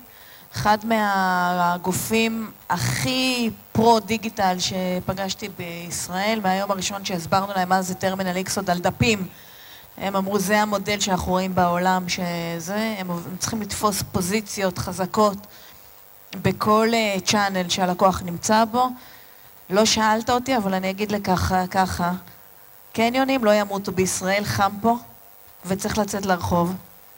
אחד 0.55 0.77
מהגופים 0.83 2.51
הכי 2.69 3.49
פרו-דיגיטל 3.71 4.57
שפגשתי 4.59 5.49
בישראל, 5.57 6.39
מהיום 6.43 6.71
הראשון 6.71 7.05
שהסברנו 7.05 7.53
להם 7.55 7.69
מה 7.69 7.81
זה 7.81 7.95
טרמינל 7.95 8.37
איקס 8.37 8.57
עוד 8.57 8.69
על 8.69 8.79
דפים. 8.79 9.27
הם 9.97 10.15
אמרו, 10.15 10.39
זה 10.39 10.61
המודל 10.61 10.99
שאנחנו 10.99 11.31
רואים 11.31 11.55
בעולם, 11.55 12.09
שזה, 12.09 12.95
הם 12.99 13.07
צריכים 13.39 13.61
לתפוס 13.61 14.03
פוזיציות 14.11 14.77
חזקות 14.77 15.37
בכל 16.41 16.87
צ'אנל 17.25 17.69
שהלקוח 17.69 18.21
נמצא 18.25 18.65
בו. 18.65 18.89
לא 19.73 19.85
שאלת 19.85 20.29
אותי, 20.29 20.57
אבל 20.57 20.73
אני 20.73 20.89
אגיד 20.89 21.11
לך 21.11 21.55
ככה, 21.71 22.11
קניונים 22.93 23.45
לא 23.45 23.51
ימותו 23.51 23.91
בישראל, 23.91 24.43
חם 24.43 24.71
פה, 24.81 24.97
וצריך 25.65 25.97
לצאת 25.97 26.25
לרחוב. 26.25 26.73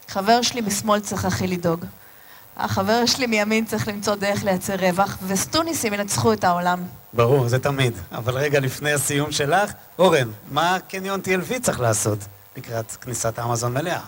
חבר 0.07 0.41
שלי 0.41 0.61
משמאל 0.61 0.99
צריך 0.99 1.25
הכי 1.25 1.47
לדאוג. 1.47 1.85
החבר 2.57 3.05
שלי 3.05 3.27
מימין 3.27 3.65
צריך 3.65 3.87
למצוא 3.87 4.15
דרך 4.15 4.43
לייצר 4.43 4.75
רווח, 4.75 5.17
וסטוניסים 5.27 5.93
ינצחו 5.93 6.33
את 6.33 6.43
העולם. 6.43 6.83
ברור, 7.13 7.47
זה 7.47 7.59
תמיד. 7.59 7.93
אבל 8.11 8.37
רגע 8.37 8.59
לפני 8.59 8.93
הסיום 8.93 9.31
שלך, 9.31 9.71
אורן, 9.99 10.29
מה 10.51 10.77
קניון 10.87 11.19
TLV 11.19 11.59
צריך 11.61 11.79
לעשות 11.79 12.19
לקראת 12.57 12.91
כניסת 12.91 13.39
אמזון 13.39 13.73
מלאה? 13.73 14.01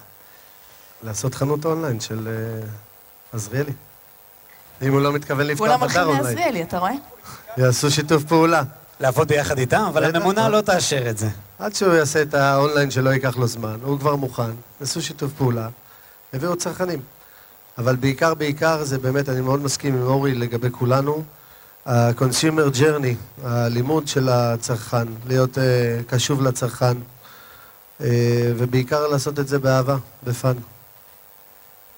לעשות 1.04 1.36
חנות 1.36 1.66
אונליין 1.66 2.00
של 2.00 2.28
uh, 2.28 3.36
עזריאלי. 3.36 3.74
אם 4.82 4.92
הוא 4.92 5.02
לא 5.02 5.14
מתכוון 5.14 5.48
לפתוח. 5.48 5.68
כולם 5.68 5.80
הולכים 5.80 6.02
לעזריאלי, 6.02 6.64
אתה 6.64 6.78
רואה? 6.78 6.92
יעשו 7.58 7.92
שיתוף 7.92 8.24
פעולה. 8.24 8.64
לעבוד 9.00 9.28
ביחד 9.28 9.58
איתם, 9.58 9.84
אבל 9.88 10.16
הממונה 10.16 10.50
לא 10.50 10.62
תאשר 10.62 11.10
את 11.10 11.18
זה. 11.18 11.28
עד 11.60 11.76
שהוא 11.76 11.94
יעשה 11.94 12.22
את 12.22 12.34
האונליין 12.34 12.92
שלא 12.92 13.10
ייקח 13.10 13.38
לו 13.38 13.48
זמן, 13.48 13.78
הוא 13.84 14.00
כבר 14.00 14.16
מוכן, 14.16 14.52
עשו 14.82 15.02
שיתוף 15.02 15.32
פעולה, 15.38 15.68
הביאו 16.34 16.56
צרכנים. 16.56 17.00
אבל 17.78 17.96
בעיקר, 17.96 18.34
בעיקר, 18.34 18.84
זה 18.84 18.98
באמת, 18.98 19.30
אני 19.30 19.42
מאוד 19.42 19.64
מסכים 19.64 19.96
עם 19.96 20.04
אורי 20.04 20.36
לגבי 20.36 20.68
כולנו, 20.72 21.24
ה-consumer 21.86 22.76
journey, 22.76 23.44
הלימוד 23.44 24.08
של 24.08 24.30
הצרכן, 24.30 25.08
להיות 25.28 25.58
uh, 25.58 25.62
קשוב 26.10 26.42
לצרכן, 26.42 26.94
uh, 26.94 28.04
ובעיקר 28.58 29.08
לעשות 29.08 29.40
את 29.40 29.48
זה 29.48 29.60
באהבה, 29.60 29.98
ב 30.24 30.30
fun. 30.30 30.54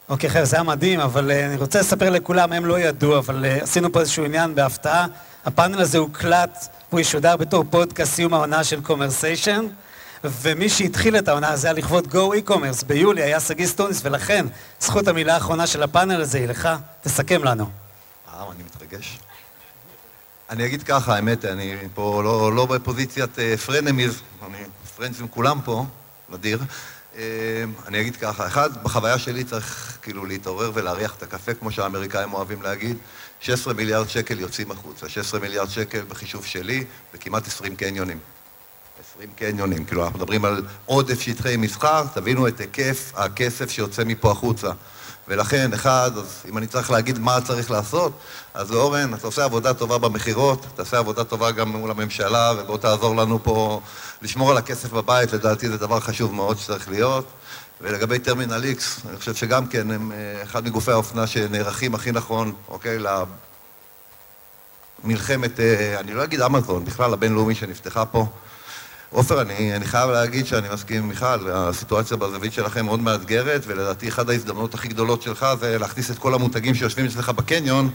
אוקיי, 0.09 0.29
חבר'ה, 0.29 0.45
זה 0.45 0.55
היה 0.55 0.63
מדהים, 0.63 0.99
אבל 0.99 1.31
uh, 1.31 1.33
אני 1.33 1.55
רוצה 1.55 1.79
לספר 1.79 2.09
לכולם, 2.09 2.53
הם 2.53 2.65
לא 2.65 2.79
ידעו, 2.79 3.17
אבל 3.17 3.45
uh, 3.45 3.63
עשינו 3.63 3.91
פה 3.91 3.99
איזשהו 3.99 4.25
עניין 4.25 4.55
בהפתעה. 4.55 5.05
הפאנל 5.45 5.81
הזה 5.81 5.97
הוקלט, 5.97 6.67
הוא 6.89 6.99
ישודר 6.99 7.37
בתור 7.37 7.63
פודקאסט 7.69 8.13
סיום 8.13 8.33
העונה 8.33 8.63
של 8.63 8.81
קומרסיישן, 8.81 9.65
ומי 10.23 10.69
שהתחיל 10.69 11.17
את 11.17 11.27
העונה 11.27 11.49
הזה 11.49 11.67
היה 11.67 11.73
לכבוד 11.73 12.07
Go 12.07 12.49
e-commerce 12.49 12.85
ביולי, 12.87 13.23
היה 13.23 13.39
שגיא 13.39 13.67
סטוניס, 13.67 14.01
ולכן 14.03 14.45
זכות 14.79 15.07
המילה 15.07 15.33
האחרונה 15.33 15.67
של 15.67 15.83
הפאנל 15.83 16.21
הזה 16.21 16.37
היא 16.37 16.47
לך, 16.47 16.69
תסכם 17.01 17.43
לנו. 17.43 17.69
אה, 18.33 18.43
אני 18.55 18.63
מתרגש. 18.63 19.19
אני 20.49 20.65
אגיד 20.65 20.83
ככה, 20.83 21.15
האמת, 21.15 21.45
אני 21.45 21.75
פה 21.93 22.21
לא, 22.23 22.55
לא 22.55 22.65
בפוזיציית 22.65 23.37
frenemies, 23.65 24.21
אני 24.47 24.57
friends 24.95 25.19
עם 25.19 25.27
כולם 25.27 25.59
פה, 25.65 25.85
נדיר. 26.29 26.59
אני 27.87 28.01
אגיד 28.01 28.15
ככה, 28.15 28.47
אחד, 28.47 28.83
בחוויה 28.83 29.19
שלי 29.19 29.43
צריך 29.43 29.97
כאילו 30.01 30.25
להתעורר 30.25 30.71
ולהריח 30.73 31.15
את 31.15 31.23
הקפה, 31.23 31.53
כמו 31.53 31.71
שהאמריקאים 31.71 32.33
אוהבים 32.33 32.61
להגיד. 32.61 32.97
16 33.39 33.73
מיליארד 33.73 34.09
שקל 34.09 34.39
יוצאים 34.39 34.71
החוצה, 34.71 35.09
16 35.09 35.39
מיליארד 35.39 35.69
שקל 35.69 36.01
בחישוב 36.01 36.45
שלי, 36.45 36.83
וכמעט 37.13 37.47
20 37.47 37.75
קניונים. 37.75 38.19
20 39.13 39.29
קניונים, 39.35 39.85
כאילו 39.85 40.05
אנחנו 40.05 40.19
מדברים 40.19 40.45
על 40.45 40.65
עודף 40.85 41.21
שטחי 41.21 41.57
מסחר, 41.57 42.03
תבינו 42.13 42.47
את 42.47 42.59
היקף 42.59 43.11
הכסף 43.15 43.69
שיוצא 43.69 44.03
מפה 44.03 44.31
החוצה. 44.31 44.71
ולכן, 45.29 45.73
אחד, 45.73 46.11
אז 46.17 46.43
אם 46.49 46.57
אני 46.57 46.67
צריך 46.67 46.91
להגיד 46.91 47.19
מה 47.19 47.41
צריך 47.41 47.71
לעשות, 47.71 48.11
אז 48.53 48.71
אורן, 48.71 49.13
אתה 49.13 49.27
עושה 49.27 49.43
עבודה 49.43 49.73
טובה 49.73 49.97
במכירות, 49.97 50.65
תעשה 50.75 50.97
עבודה 50.97 51.23
טובה 51.23 51.51
גם 51.51 51.69
מול 51.69 51.91
הממשלה, 51.91 52.53
ובוא 52.57 52.77
תעזור 52.77 53.15
לנו 53.15 53.43
פה 53.43 53.81
לשמור 54.21 54.51
על 54.51 54.57
הכסף 54.57 54.91
בבית, 54.91 55.33
לדעתי 55.33 55.69
זה 55.69 55.77
דבר 55.77 55.99
חשוב 55.99 56.33
מאוד 56.33 56.57
שצריך 56.57 56.89
להיות. 56.89 57.25
ולגבי 57.81 58.19
טרמינל 58.19 58.63
איקס, 58.63 59.01
אני 59.09 59.17
חושב 59.17 59.35
שגם 59.35 59.67
כן 59.67 59.91
הם 59.91 60.11
אה, 60.11 60.43
אחד 60.43 60.65
מגופי 60.65 60.91
האופנה 60.91 61.27
שנערכים 61.27 61.95
הכי 61.95 62.11
נכון, 62.11 62.53
אוקיי, 62.67 62.97
למלחמת, 65.03 65.59
אה, 65.59 65.99
אני 65.99 66.13
לא 66.13 66.23
אגיד 66.23 66.41
אמזון, 66.41 66.85
בכלל 66.85 67.13
הבינלאומי 67.13 67.55
שנפתחה 67.55 68.05
פה. 68.05 68.25
עופר, 69.11 69.41
אני, 69.41 69.75
אני 69.75 69.85
חייב 69.85 70.09
להגיד 70.09 70.45
שאני 70.45 70.67
מסכים 70.73 70.97
עם 70.97 71.09
מיכל, 71.09 71.49
הסיטואציה 71.51 72.17
בזווית 72.17 72.53
שלכם 72.53 72.85
מאוד 72.85 72.99
מאתגרת, 72.99 73.61
ולדעתי 73.67 74.09
אחת 74.09 74.29
ההזדמנות 74.29 74.73
הכי 74.73 74.87
גדולות 74.87 75.21
שלך 75.21 75.45
זה 75.59 75.77
להכניס 75.77 76.11
את 76.11 76.17
כל 76.17 76.33
המותגים 76.33 76.75
שיושבים 76.75 77.05
אצלך 77.05 77.29
בקניון 77.29 77.89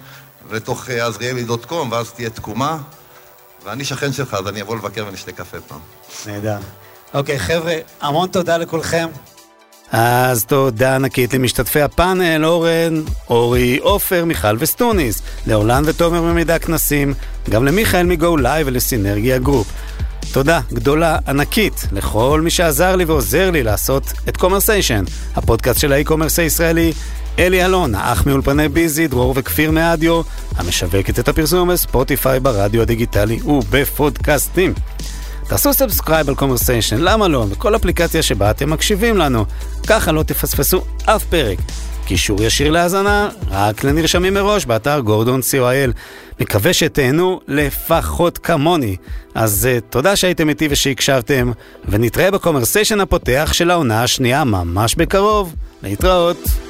לתוך 0.50 0.90
אה, 0.90 1.06
עזריאלי.קום, 1.06 1.92
ואז 1.92 2.12
תהיה 2.12 2.30
תקומה. 2.30 2.78
ואני 3.64 3.84
שכן 3.84 4.12
שלך, 4.12 4.34
אז 4.34 4.48
אני 4.48 4.62
אבוא 4.62 4.76
לבקר 4.76 5.04
ונשתה 5.08 5.32
קפה 5.32 5.60
פעם. 5.60 5.78
נהדר. 6.26 6.58
אוקיי, 7.14 7.38
חבר'ה, 7.38 7.74
המון 8.00 8.28
תודה 8.28 8.56
לכולכם. 8.56 9.08
אז 9.92 10.44
תודה 10.44 10.94
ענקית 10.94 11.34
למשתתפי 11.34 11.82
הפאנל, 11.82 12.44
אורן, 12.44 13.02
אורי, 13.30 13.78
עופר, 13.78 14.24
מיכל 14.24 14.56
וסטוניס, 14.58 15.22
לאורלן 15.46 15.82
ותומר 15.86 16.22
ממידע 16.22 16.58
כנסים, 16.58 17.14
גם 17.50 17.64
למיכאל 17.64 18.06
מ 18.06 18.16
Go 18.16 18.36
Live 18.36 18.66
ולסינרגיה 18.66 19.38
גרופ. 19.38 19.66
תודה 20.32 20.60
גדולה 20.72 21.18
ענקית 21.28 21.86
לכל 21.92 22.40
מי 22.44 22.50
שעזר 22.50 22.96
לי 22.96 23.04
ועוזר 23.04 23.50
לי 23.50 23.62
לעשות 23.62 24.12
את 24.28 24.36
קומרסיישן, 24.36 25.04
הפודקאסט 25.34 25.80
של 25.80 25.92
ה 25.92 25.96
e-commerce 25.96 26.38
הישראלי, 26.38 26.92
אלי 27.38 27.64
אלון, 27.64 27.94
האח 27.94 28.26
מאולפני 28.26 28.68
ביזי, 28.68 29.08
דרור 29.08 29.32
וכפיר 29.36 29.70
מאדיו, 29.70 30.22
המשווקת 30.56 31.18
את 31.18 31.28
הפרסום 31.28 31.68
בספוטיפיי 31.68 32.40
ברדיו 32.40 32.82
הדיגיטלי 32.82 33.40
ובפודקאסטים. 33.42 34.74
תעשו 35.48 35.72
subscribe 35.72 36.28
על 36.28 36.34
קומרסיישן, 36.34 36.96
למה 36.98 37.28
לא? 37.28 37.46
בכל 37.50 37.76
אפליקציה 37.76 38.22
שבה 38.22 38.50
אתם 38.50 38.70
מקשיבים 38.70 39.16
לנו. 39.16 39.44
ככה 39.86 40.12
לא 40.12 40.22
תפספסו 40.22 40.82
אף 41.04 41.24
פרק. 41.24 41.58
קישור 42.06 42.42
ישיר 42.42 42.70
להאזנה, 42.70 43.28
רק 43.50 43.84
לנרשמים 43.84 44.34
מראש 44.34 44.66
באתר 44.66 45.00
גורדון 45.00 45.40
co.il. 45.40 45.92
מקווה 46.40 46.72
שתהנו 46.72 47.40
לפחות 47.48 48.38
כמוני. 48.38 48.96
אז 49.34 49.68
uh, 49.70 49.80
תודה 49.90 50.16
שהייתם 50.16 50.48
איתי 50.48 50.68
ושהקשבתם, 50.70 51.52
ונתראה 51.88 52.30
בקומרסיישן 52.30 53.00
הפותח 53.00 53.50
של 53.52 53.70
העונה 53.70 54.02
השנייה 54.02 54.44
ממש 54.44 54.94
בקרוב. 54.94 55.54
להתראות. 55.82 56.63